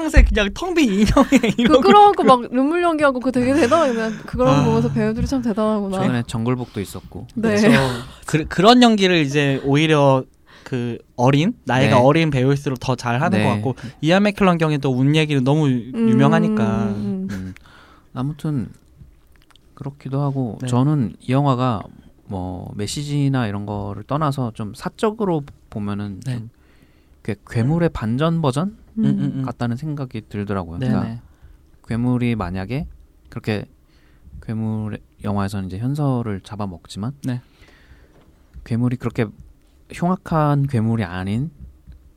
색 0.09 0.29
그냥 0.29 0.49
텅 0.53 0.73
빈 0.73 0.91
인형에 0.93 1.05
그 1.29 1.51
이러고 1.57 1.81
끌어안고 1.81 2.23
막 2.23 2.41
눈물 2.53 2.83
연기하고 2.83 3.19
그 3.19 3.31
되게 3.31 3.53
대단해. 3.53 3.93
그냥 3.93 4.11
그걸 4.25 4.47
아. 4.47 4.63
보면서 4.63 4.91
배우들이 4.91 5.25
참 5.27 5.41
대단하구나. 5.41 5.99
최근에 5.99 6.23
정글복도 6.27 6.79
있었고 6.81 7.27
네. 7.35 7.49
그래서 7.49 7.67
그, 8.27 8.45
그런 8.47 8.81
연기를 8.83 9.17
이제 9.17 9.61
오히려 9.65 10.23
그 10.63 10.97
어린 11.15 11.53
나이가 11.65 11.95
네. 11.97 12.01
어린 12.01 12.29
배우일수록 12.29 12.79
더 12.79 12.95
잘하는 12.95 13.37
네. 13.39 13.43
것 13.43 13.49
같고 13.55 13.75
이안 14.01 14.23
맥켈런 14.23 14.57
경우에도 14.57 14.91
운 14.91 15.15
얘기는 15.15 15.43
너무 15.43 15.67
유- 15.69 15.91
유명하니까 15.93 16.63
음, 16.83 16.91
음. 16.95 17.27
음, 17.31 17.53
아무튼 18.13 18.69
그렇기도 19.73 20.21
하고 20.21 20.57
네. 20.61 20.67
저는 20.67 21.15
이 21.19 21.31
영화가 21.31 21.81
뭐 22.27 22.71
메시지나 22.75 23.47
이런 23.47 23.65
거를 23.65 24.03
떠나서 24.03 24.51
좀 24.53 24.73
사적으로 24.75 25.43
보면은 25.69 26.19
네. 26.25 26.39
좀그 27.23 27.35
괴물의 27.49 27.89
반전 27.89 28.41
버전. 28.41 28.77
같다는 29.45 29.77
생각이 29.77 30.23
들더라고요. 30.29 30.79
네네. 30.79 30.93
그러니까 30.93 31.21
괴물이 31.87 32.35
만약에 32.35 32.87
그렇게 33.29 33.65
괴물 34.41 34.99
영화에서는 35.23 35.67
이제 35.67 35.77
현서를 35.77 36.41
잡아먹지만 36.41 37.13
네. 37.25 37.41
괴물이 38.63 38.97
그렇게 38.97 39.25
흉악한 39.91 40.67
괴물이 40.67 41.03
아닌 41.03 41.51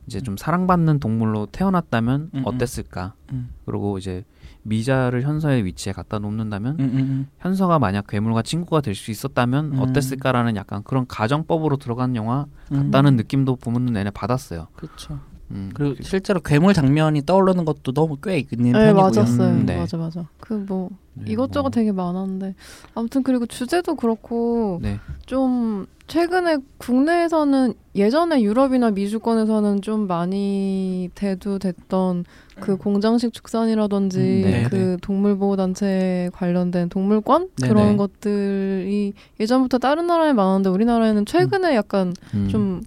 이제 0.07 0.21
좀 0.21 0.37
사랑받는 0.37 0.99
동물로 0.99 1.47
태어났다면 1.47 2.29
음, 2.33 2.39
음. 2.39 2.43
어땠을까? 2.45 3.15
음. 3.31 3.49
그리고 3.65 3.97
이제 3.97 4.23
미자를 4.63 5.23
현서의 5.23 5.65
위치에 5.65 5.93
갖다 5.93 6.19
놓는다면 6.19 6.75
음, 6.79 6.85
음, 6.85 6.97
음. 6.97 7.27
현서가 7.39 7.79
만약 7.79 8.05
괴물과 8.07 8.41
친구가 8.43 8.81
될 8.81 8.95
수 8.95 9.11
있었다면 9.11 9.73
음. 9.73 9.79
어땠을까라는 9.79 10.55
약간 10.55 10.83
그런 10.83 11.05
가정법으로 11.07 11.77
들어간 11.77 12.15
영화 12.15 12.45
음. 12.71 12.91
같다는 12.91 13.15
느낌도 13.15 13.57
보면 13.57 13.85
내내 13.85 14.09
받았어요. 14.11 14.67
그렇죠. 14.75 15.19
음. 15.51 15.71
그리고 15.73 15.95
실제로 16.01 16.39
괴물 16.39 16.73
장면이 16.73 17.25
떠오르는 17.25 17.65
것도 17.65 17.91
너무 17.93 18.17
꽤 18.21 18.39
있는 18.39 18.71
네 18.71 18.93
편이고요. 18.93 19.01
맞았어요. 19.01 19.49
음, 19.49 19.65
네. 19.65 19.77
맞아 19.77 19.97
맞아. 19.97 20.27
그뭐 20.39 20.89
네, 21.13 21.31
이것저것 21.31 21.63
뭐, 21.63 21.71
되게 21.71 21.91
많았는데 21.91 22.55
아무튼 22.93 23.23
그리고 23.23 23.45
주제도 23.45 23.95
그렇고 23.95 24.79
네. 24.81 24.99
좀 25.25 25.85
최근에 26.07 26.57
국내에서는 26.77 27.73
예전에 27.95 28.41
유럽이나 28.41 28.91
미주권에서는 28.91 29.81
좀 29.81 30.07
많이 30.07 31.09
대두됐던 31.15 32.25
그 32.59 32.77
공장식 32.77 33.33
축산이라든지 33.33 34.19
음, 34.19 34.41
네, 34.41 34.63
그 34.69 34.75
네. 34.75 34.97
동물보호단체 35.01 36.29
관련된 36.33 36.89
동물권 36.89 37.49
네, 37.61 37.67
그런 37.67 37.91
네. 37.91 37.97
것들이 37.97 39.13
예전부터 39.39 39.77
다른 39.79 40.07
나라에 40.07 40.33
많았는데 40.33 40.69
우리나라에는 40.69 41.25
최근에 41.25 41.75
약간 41.75 42.13
음. 42.33 42.47
좀 42.49 42.81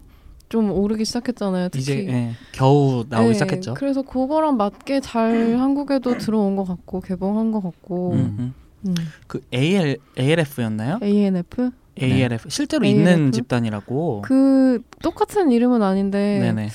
좀 0.49 0.71
오르기 0.73 1.05
시작했잖아요. 1.05 1.69
특히. 1.69 1.83
이제 1.83 2.07
예, 2.09 2.31
겨우 2.53 3.05
나오기 3.09 3.29
네, 3.29 3.33
시작했죠. 3.35 3.75
그래서 3.75 4.03
그거랑 4.03 4.57
맞게 4.57 5.01
잘 5.01 5.57
한국에도 5.59 6.17
들어온 6.17 6.57
것 6.57 6.65
같고 6.65 7.01
개봉한 7.01 7.53
것 7.53 7.63
같고 7.63 8.13
음, 8.13 8.37
음. 8.39 8.55
음. 8.87 8.95
그 9.27 9.41
AL 9.53 9.97
ALF였나요? 10.19 11.01
ANF 11.03 11.71
ALF 12.01 12.49
실제로 12.49 12.87
ALF? 12.87 12.99
있는 13.11 13.33
집단이라고. 13.33 14.23
그 14.25 14.81
똑같은 15.03 15.51
이름은 15.53 15.83
아닌데 15.83 16.39
네네. 16.41 16.69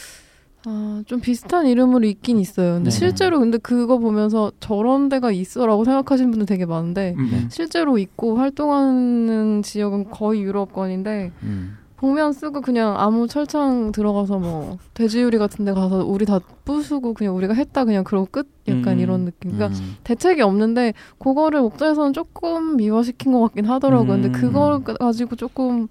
아, 0.66 1.04
좀 1.08 1.20
비슷한 1.20 1.66
이름으로 1.68 2.06
있긴 2.06 2.40
있어요. 2.40 2.76
근데 2.76 2.90
네. 2.90 2.96
실제로 2.96 3.40
근데 3.40 3.58
그거 3.58 3.98
보면서 3.98 4.52
저런 4.60 5.10
데가 5.10 5.32
있어라고 5.32 5.84
생각하시는 5.84 6.32
분들 6.32 6.46
되게 6.46 6.66
많은데 6.66 7.16
음, 7.18 7.30
음. 7.34 7.50
실제로 7.52 7.98
있고 7.98 8.38
활동하는 8.38 9.62
지역은 9.62 10.10
거의 10.12 10.42
유럽권인데 10.44 11.32
음. 11.44 11.78
복면 12.04 12.34
쓰고 12.34 12.60
그냥 12.60 13.00
아무 13.00 13.30
철창 13.30 13.94
들어가서 13.94 14.38
뭐 14.38 14.78
돼지우리 14.94 15.38
같은 15.38 15.64
데 15.64 15.72
가서 15.72 16.04
우리 16.04 16.26
다 16.26 16.38
부수고 16.66 17.14
그냥 17.14 17.34
우리가 17.38 17.54
했다 17.54 17.86
그냥 17.86 18.04
그러고 18.04 18.28
끝 18.30 18.46
약간 18.68 18.96
음. 18.96 19.00
이런 19.00 19.24
느낌. 19.24 19.52
그러니까 19.52 19.80
음. 19.80 19.96
대책이 20.04 20.42
없는데 20.42 20.96
그거를 21.18 21.62
목장에서는 21.62 22.12
조금 22.12 22.76
미화시킨 22.76 23.32
것 23.32 23.40
같긴 23.40 23.64
하더라고요. 23.68 24.22
근데 24.22 24.28
음. 24.28 24.32
그걸 24.34 24.84
가지고 24.84 25.38
조금 25.38 25.88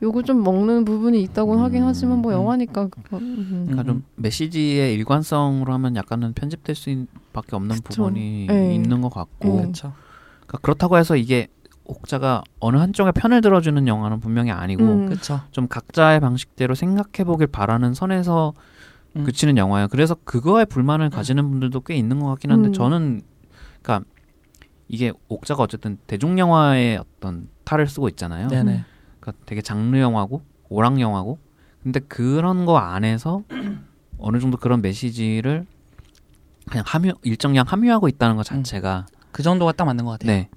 요거 0.00 0.22
좀 0.22 0.44
먹는 0.44 0.84
부분이 0.84 1.20
있다고는 1.22 1.60
하긴 1.64 1.82
음. 1.82 1.88
하지만 1.88 2.18
뭐 2.18 2.30
음. 2.30 2.38
영화니까 2.38 2.86
그거, 2.86 3.18
음. 3.18 3.64
그러니까 3.66 3.82
좀 3.82 4.04
메시지의 4.14 4.94
일관성으로 4.94 5.72
하면 5.72 5.96
약간은 5.96 6.34
편집될 6.34 6.76
수밖에 6.76 7.56
없는 7.56 7.78
그쵸. 7.82 8.04
부분이 8.04 8.46
네. 8.46 8.76
있는 8.76 9.00
것 9.00 9.12
같고 9.12 9.48
네. 9.48 9.72
그러니까 9.72 10.58
그렇다고 10.62 10.98
해서 10.98 11.16
이게 11.16 11.48
옥자가 11.88 12.44
어느 12.60 12.76
한쪽의 12.76 13.12
편을 13.14 13.40
들어주는 13.40 13.88
영화는 13.88 14.20
분명히 14.20 14.50
아니고 14.50 14.84
음. 14.84 15.16
좀 15.50 15.66
각자의 15.66 16.20
방식대로 16.20 16.74
생각해보길 16.74 17.48
바라는 17.48 17.94
선에서 17.94 18.52
음. 19.16 19.24
그치는 19.24 19.56
영화예요. 19.56 19.88
그래서 19.88 20.14
그거에 20.24 20.64
불만을 20.64 21.10
가지는 21.10 21.50
분들도 21.50 21.80
꽤 21.80 21.96
있는 21.96 22.20
것 22.20 22.28
같긴 22.28 22.52
한데 22.52 22.68
음. 22.68 22.72
저는 22.72 23.22
그러니까 23.82 24.06
이게 24.86 25.12
옥자가 25.28 25.62
어쨌든 25.62 25.98
대중 26.06 26.38
영화의 26.38 26.98
어떤 26.98 27.48
탈을 27.64 27.86
쓰고 27.88 28.08
있잖아요. 28.10 28.48
네네. 28.48 28.84
그러니까 29.20 29.44
되게 29.46 29.62
장르 29.62 29.98
영화고 29.98 30.42
오락 30.68 31.00
영화고 31.00 31.38
근데 31.82 32.00
그런 32.00 32.66
거 32.66 32.76
안에서 32.76 33.42
어느 34.18 34.38
정도 34.40 34.58
그런 34.58 34.82
메시지를 34.82 35.66
그냥 36.70 36.84
함유 36.86 37.12
일정량 37.22 37.64
함유하고 37.66 38.08
있다는 38.08 38.36
것 38.36 38.44
자체가 38.44 39.06
그 39.32 39.42
정도가 39.42 39.72
딱 39.72 39.86
맞는 39.86 40.04
것 40.04 40.12
같아요. 40.12 40.30
네 40.30 40.50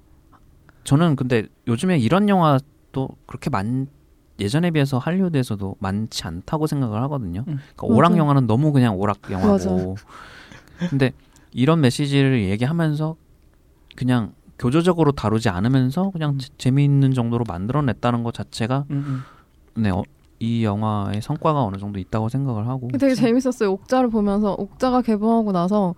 저는 0.84 1.16
근데 1.16 1.46
요즘에 1.66 1.98
이런 1.98 2.28
영화도 2.28 3.08
그렇게 3.26 3.50
많 3.50 3.86
예전에 4.40 4.70
비해서 4.70 4.98
할리우드에서도 4.98 5.76
많지 5.78 6.26
않다고 6.26 6.66
생각을 6.66 7.00
하거든요. 7.02 7.44
음. 7.48 7.58
그러니까 7.76 7.86
오락. 7.86 8.16
영화는 8.16 8.46
너무 8.46 8.72
그냥 8.72 8.96
오락 8.98 9.18
영화고 9.30 9.52
맞아. 9.52 10.88
근데 10.90 11.12
이런 11.52 11.80
메시지를 11.80 12.42
얘기하면서 12.48 13.14
그냥 13.94 14.32
교조적으로 14.58 15.12
다루지 15.12 15.48
않으면서 15.48 16.10
그냥 16.10 16.38
재- 16.38 16.48
재미있는 16.58 17.12
정도로 17.12 17.44
만들어냈다는 17.46 18.22
것 18.22 18.32
자체가 18.34 18.84
음, 18.90 19.22
네, 19.74 19.90
어, 19.90 20.02
이 20.40 20.64
영화의 20.64 21.20
성과가 21.22 21.62
어느 21.62 21.76
정도 21.76 21.98
있다고 22.00 22.28
생각을 22.28 22.66
하고 22.66 22.88
되게 22.98 23.14
재밌었어요. 23.14 23.70
옥자를 23.72 24.08
보면서 24.10 24.54
옥자가 24.58 25.02
개봉하고 25.02 25.52
나서 25.52 25.94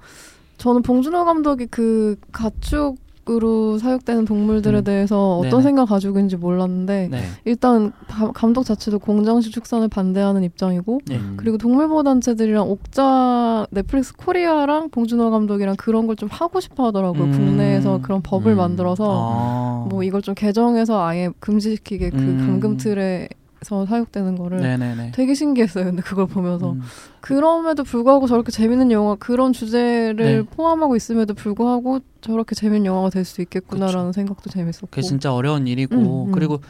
저는 0.59 0.83
봉준호 0.83 1.25
감독이 1.25 1.67
그 1.67 2.17
가축 2.33 2.97
으로 3.31 3.79
사육되는 3.79 4.27
동물들에 4.27 4.79
음. 4.81 4.85
대해서 4.85 5.39
어떤 5.39 5.51
네네. 5.51 5.63
생각 5.63 5.85
가지고 5.87 6.19
있는지 6.19 6.37
몰랐는데 6.37 7.09
네. 7.11 7.23
일단 7.47 7.91
가- 8.07 8.31
감독 8.33 8.65
자체도 8.65 8.99
공장식 8.99 9.51
축산을 9.51 9.89
반대하는 9.89 10.43
입장이고 10.45 11.01
네. 11.07 11.17
음, 11.17 11.35
그리고 11.39 11.57
동물보호단체들이랑 11.57 12.69
옥자 12.71 13.67
넷플릭스 13.71 14.15
코리아랑 14.17 14.91
봉준호 14.91 15.31
감독이랑 15.31 15.77
그런 15.77 16.07
걸 16.07 16.15
좀 16.17 16.29
하고 16.31 16.61
싶어 16.61 16.87
하더라고요. 16.87 17.25
음. 17.25 17.33
국내에서 17.33 18.01
그런 18.03 18.21
법을 18.23 18.53
음. 18.53 18.57
만들어서 18.59 19.05
아. 19.09 19.87
뭐 19.91 20.03
이걸 20.05 20.21
좀 20.23 20.35
개정해서 20.35 21.03
아예 21.05 21.31
금지시키게 21.41 22.11
그 22.11 22.17
음. 22.19 22.39
감금틀에 22.47 23.29
서 23.65 23.87
사육되는 23.87 24.37
거를 24.37 24.61
네네네. 24.61 25.13
되게 25.13 25.35
신기했어요. 25.35 25.87
근데 25.87 26.03
그걸 26.03 26.27
보면서 26.27 26.73
음. 26.73 26.83
그럼에도 27.21 27.83
불구하고 27.83 28.27
저렇게 28.27 28.53
재밌는 28.53 28.91
영화 28.93 29.15
그런 29.17 29.53
주제를 29.53 30.17
네. 30.17 30.43
포함하고 30.43 30.95
있음에도 30.97 31.35
불구하고 31.35 32.01
저렇게 32.21 32.55
재밌는 32.55 32.87
영화가 32.87 33.11
될 33.11 33.25
수 33.25 33.41
있겠구나라는 33.43 34.13
생각도 34.13 34.51
재밌었고. 34.51 34.89
그게 34.91 35.03
진짜 35.03 35.35
어려운 35.35 35.67
일이고 35.67 35.97
음, 35.97 36.29
음. 36.29 36.33
그리고 36.33 36.61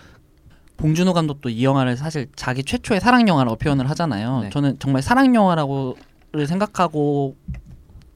봉준호 0.76 1.12
감독도 1.12 1.48
이 1.50 1.64
영화를 1.64 1.96
사실 1.96 2.28
자기 2.36 2.62
최초의 2.64 3.00
사랑 3.00 3.28
영화라고 3.28 3.56
표현을 3.56 3.90
하잖아요. 3.90 4.42
네. 4.42 4.50
저는 4.50 4.78
정말 4.78 5.02
사랑 5.02 5.34
영화라고를 5.34 6.46
생각하고 6.46 7.36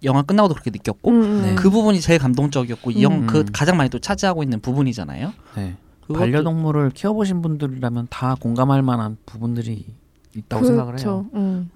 영화 0.04 0.22
끝나고도 0.22 0.54
그렇게 0.54 0.70
느꼈고 0.70 1.10
음, 1.10 1.22
음. 1.22 1.42
네. 1.42 1.54
그 1.56 1.70
부분이 1.70 2.00
제일 2.00 2.18
감동적이었고 2.20 2.92
이영 2.92 3.12
음. 3.12 3.26
그 3.26 3.44
가장 3.52 3.76
많이 3.76 3.90
또 3.90 3.98
차지하고 3.98 4.42
있는 4.42 4.60
부분이잖아요. 4.60 5.32
네. 6.08 6.14
그것도- 6.14 6.18
반려동물을 6.18 6.90
키워보신 6.90 7.42
분들이라면 7.42 8.08
다 8.10 8.34
공감할 8.40 8.82
만한 8.82 9.16
부분들이 9.26 9.84
있다고 10.36 10.64
생각을 10.64 10.92
해요. 10.94 10.96
그쵸. 10.96 11.26
음. 11.34 11.70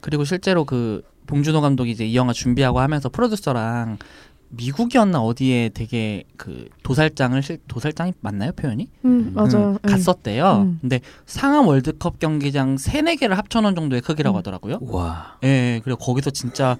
그리고 0.00 0.24
실제로 0.24 0.64
그 0.64 1.02
봉준호 1.26 1.60
감독이 1.60 1.90
이제 1.92 2.04
이 2.06 2.16
영화 2.16 2.32
준비하고 2.32 2.80
하면서 2.80 3.08
프로듀서랑 3.08 3.98
미국이었나 4.52 5.20
어디에 5.22 5.68
되게 5.72 6.24
그 6.36 6.68
도살장을 6.82 7.40
실 7.42 7.58
도살장이 7.68 8.14
맞나요 8.20 8.50
표현이? 8.52 8.88
음, 9.04 9.30
맞아요. 9.32 9.72
음, 9.72 9.78
갔었대요. 9.82 10.62
음. 10.62 10.78
근데 10.80 11.00
상암 11.26 11.68
월드컵 11.68 12.18
경기장 12.18 12.76
세네 12.76 13.14
개를 13.16 13.38
합쳐놓은 13.38 13.76
정도의 13.76 14.02
크기라고 14.02 14.36
음. 14.36 14.38
하더라고요. 14.40 14.78
와. 14.82 15.36
예, 15.44 15.48
예, 15.76 15.80
그리고 15.84 16.00
거기서 16.00 16.30
진짜 16.30 16.76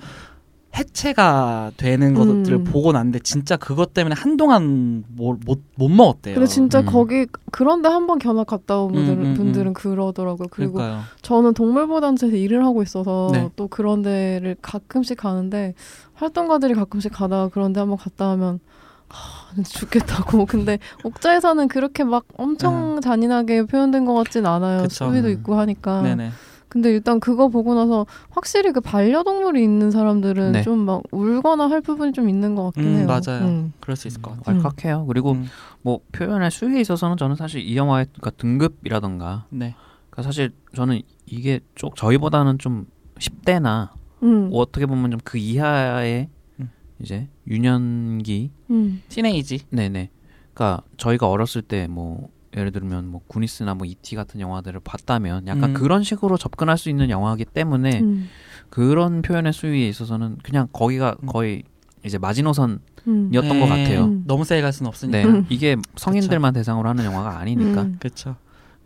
해체가 0.77 1.73
되는 1.77 2.15
것들을 2.15 2.59
음. 2.59 2.65
보고 2.65 2.93
났는데 2.93 3.19
진짜 3.21 3.57
그것 3.57 3.93
때문에 3.93 4.15
한동안 4.17 5.05
못못 5.09 5.61
못 5.75 5.89
먹었대요. 5.89 6.35
근데 6.37 6.47
진짜 6.47 6.81
음. 6.81 6.87
거기 6.87 7.27
그런데 7.51 7.89
한번 7.89 8.19
견학 8.19 8.47
갔다 8.47 8.79
온 8.81 8.93
분들은, 8.93 9.19
음, 9.19 9.25
음, 9.25 9.31
음. 9.31 9.35
분들은 9.35 9.75
그러더라고요. 9.75 10.49
그리고 10.51 10.75
그러니까요. 10.75 11.03
저는 11.23 11.55
동물보호단체에서 11.55 12.37
일을 12.37 12.65
하고 12.65 12.83
있어서 12.83 13.31
네. 13.33 13.51
또 13.57 13.67
그런 13.69 14.03
데를 14.03 14.57
가끔씩 14.63 15.19
가는데 15.19 15.75
활동가들이 16.15 16.75
가끔씩 16.75 17.13
가다가 17.13 17.49
그런 17.49 17.73
데 17.73 17.81
한번 17.81 17.99
갔다 17.99 18.31
하면 18.31 18.61
하, 19.09 19.63
죽겠다고. 19.63 20.47
근데 20.47 20.79
옥자에서는 21.03 21.67
그렇게 21.69 22.05
막 22.05 22.25
엄청 22.37 23.01
잔인하게 23.01 23.67
표현된 23.67 24.05
것 24.05 24.15
같진 24.15 24.47
않아요. 24.47 24.79
네. 24.79 24.83
그쵸. 24.85 25.07
수비도 25.07 25.29
음. 25.29 25.33
있고 25.33 25.57
하니까. 25.57 26.03
네네. 26.03 26.31
근데 26.71 26.91
일단 26.91 27.19
그거 27.19 27.49
보고 27.49 27.75
나서 27.75 28.07
확실히 28.31 28.71
그 28.73 28.81
반려동물이 28.81 29.63
있는 29.63 29.91
사람들은 29.91 30.53
네. 30.53 30.63
좀막 30.63 31.03
울거나 31.11 31.69
할 31.69 31.81
부분이 31.81 32.13
좀 32.13 32.29
있는 32.29 32.55
것 32.55 32.65
같긴 32.67 32.85
음, 32.85 32.97
해요. 32.99 33.07
맞아요. 33.07 33.45
음. 33.45 33.73
그럴 33.81 33.97
수 33.97 34.07
있을 34.07 34.23
것 34.23 34.37
같아요. 34.37 34.63
왈칵해요. 34.63 35.05
그리고 35.07 35.33
음, 35.33 35.47
뭐 35.83 35.99
표현의 36.13 36.53
수위에 36.53 36.81
있어서는 36.81 37.17
저는 37.17 37.35
사실 37.35 37.61
이 37.61 37.77
영화의 37.77 38.07
그러니까 38.13 38.31
등급이라던가 38.31 39.47
네. 39.51 39.75
그러니까 40.11 40.23
사실 40.23 40.53
저는 40.75 41.03
이게 41.27 41.59
쪽 41.75 41.97
저희보다는 41.97 42.59
좀 42.59 42.87
10대나 43.19 43.91
음. 44.23 44.51
뭐 44.51 44.61
어떻게 44.61 44.87
보면 44.87 45.11
좀 45.11 45.21
그 45.25 45.39
이하의 45.39 46.29
음. 46.61 46.71
이제 47.01 47.29
유년기 47.49 48.53
음. 48.71 49.03
티네이지. 49.09 49.67
네네. 49.71 50.11
그러니까 50.55 50.83
저희가 50.99 51.29
어렸을 51.29 51.63
때뭐 51.63 52.29
예를 52.57 52.73
들면 52.73 53.07
뭐 53.07 53.21
구니스나 53.29 53.75
뭐 53.75 53.87
이티 53.87 54.17
같은 54.17 54.41
영화들을 54.41 54.81
봤다면 54.83 55.47
약간 55.47 55.71
음. 55.71 55.75
그런 55.75 56.03
식으로 56.03 56.37
접근할 56.37 56.79
수 56.79 56.89
있는 56.89 57.09
영화이기 57.09 57.45
때문에 57.45 58.01
음. 58.01 58.29
그런 58.71 59.23
표현의 59.23 59.53
수위에 59.53 59.89
있어서는 59.89 60.39
그냥 60.43 60.69
거기가 60.73 61.17
음. 61.23 61.27
거의 61.27 61.63
이제 62.05 62.19
마지노선이었던 62.19 62.81
음. 63.07 63.31
것 63.33 63.67
같아요. 63.69 64.05
음. 64.05 64.25
너무 64.27 64.45
세게 64.45 64.63
갈 64.63 64.73
수는 64.73 64.89
없으니까. 64.89 65.19
네, 65.19 65.25
음. 65.25 65.47
이게 65.49 65.77
성인들만 65.97 66.55
대상으로 66.55 66.89
하는 66.89 67.05
영화가 67.05 67.39
아니니까. 67.39 67.83
음. 67.83 67.97
그렇죠. 68.01 68.37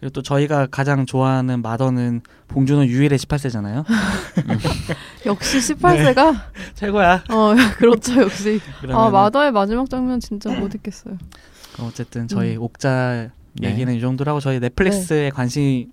그리고 0.01 0.13
또 0.13 0.23
저희가 0.23 0.67
가장 0.67 1.07
좋아하는 1.07 1.63
마더는 1.63 2.21
봉준호 2.49 2.87
유일의 2.87 3.19
18세잖아요. 3.19 3.85
역시 5.25 5.59
18세가 5.59 6.35
최고야. 6.75 7.25
어 7.31 7.55
그렇죠 7.79 8.21
역시 8.21 8.61
아 8.63 8.81
그러면은 8.81 9.13
마더의 9.13 9.53
마지막 9.53 9.89
장면 9.89 10.21
진짜 10.21 10.51
못 10.51 10.75
잊겠어요. 10.75 11.17
그럼 11.75 11.89
어쨌든 11.89 12.29
저희 12.29 12.57
음. 12.57 12.63
옥자 12.63 13.31
네. 13.61 13.71
얘기는 13.71 13.93
이 13.95 14.01
정도로 14.01 14.31
하고 14.31 14.41
저희 14.41 14.59
넷플릭스에 14.61 15.31
관심이 15.31 15.89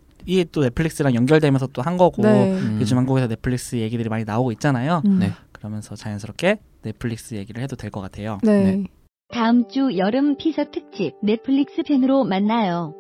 또 0.52 0.62
넷플릭스랑 0.62 1.16
연결되면서 1.16 1.68
또 1.68 1.82
한 1.82 1.98
거고 1.98 2.22
네. 2.22 2.52
음. 2.54 2.78
요즘 2.82 2.98
한국에서 2.98 3.28
넷플릭스 3.28 3.76
얘기들이 3.78 4.10
많이 4.10 4.24
나오고 4.24 4.52
있잖아요. 4.54 5.02
음. 5.06 5.20
네. 5.20 5.32
그러면서 5.52 5.96
자연스럽게 5.96 6.58
넷플릭스 6.84 7.36
얘기를 7.36 7.62
해도 7.62 7.76
될 7.76 7.92
것 7.92 8.02
같아요. 8.02 8.40
네. 8.44 8.64
네. 8.64 8.84
다음 9.34 9.68
주 9.70 9.98
여름 9.98 10.36
티저 10.38 10.66
특집 10.72 11.14
넷플릭스 11.24 11.84
팬으로 11.88 12.24
만나요. 12.26 12.94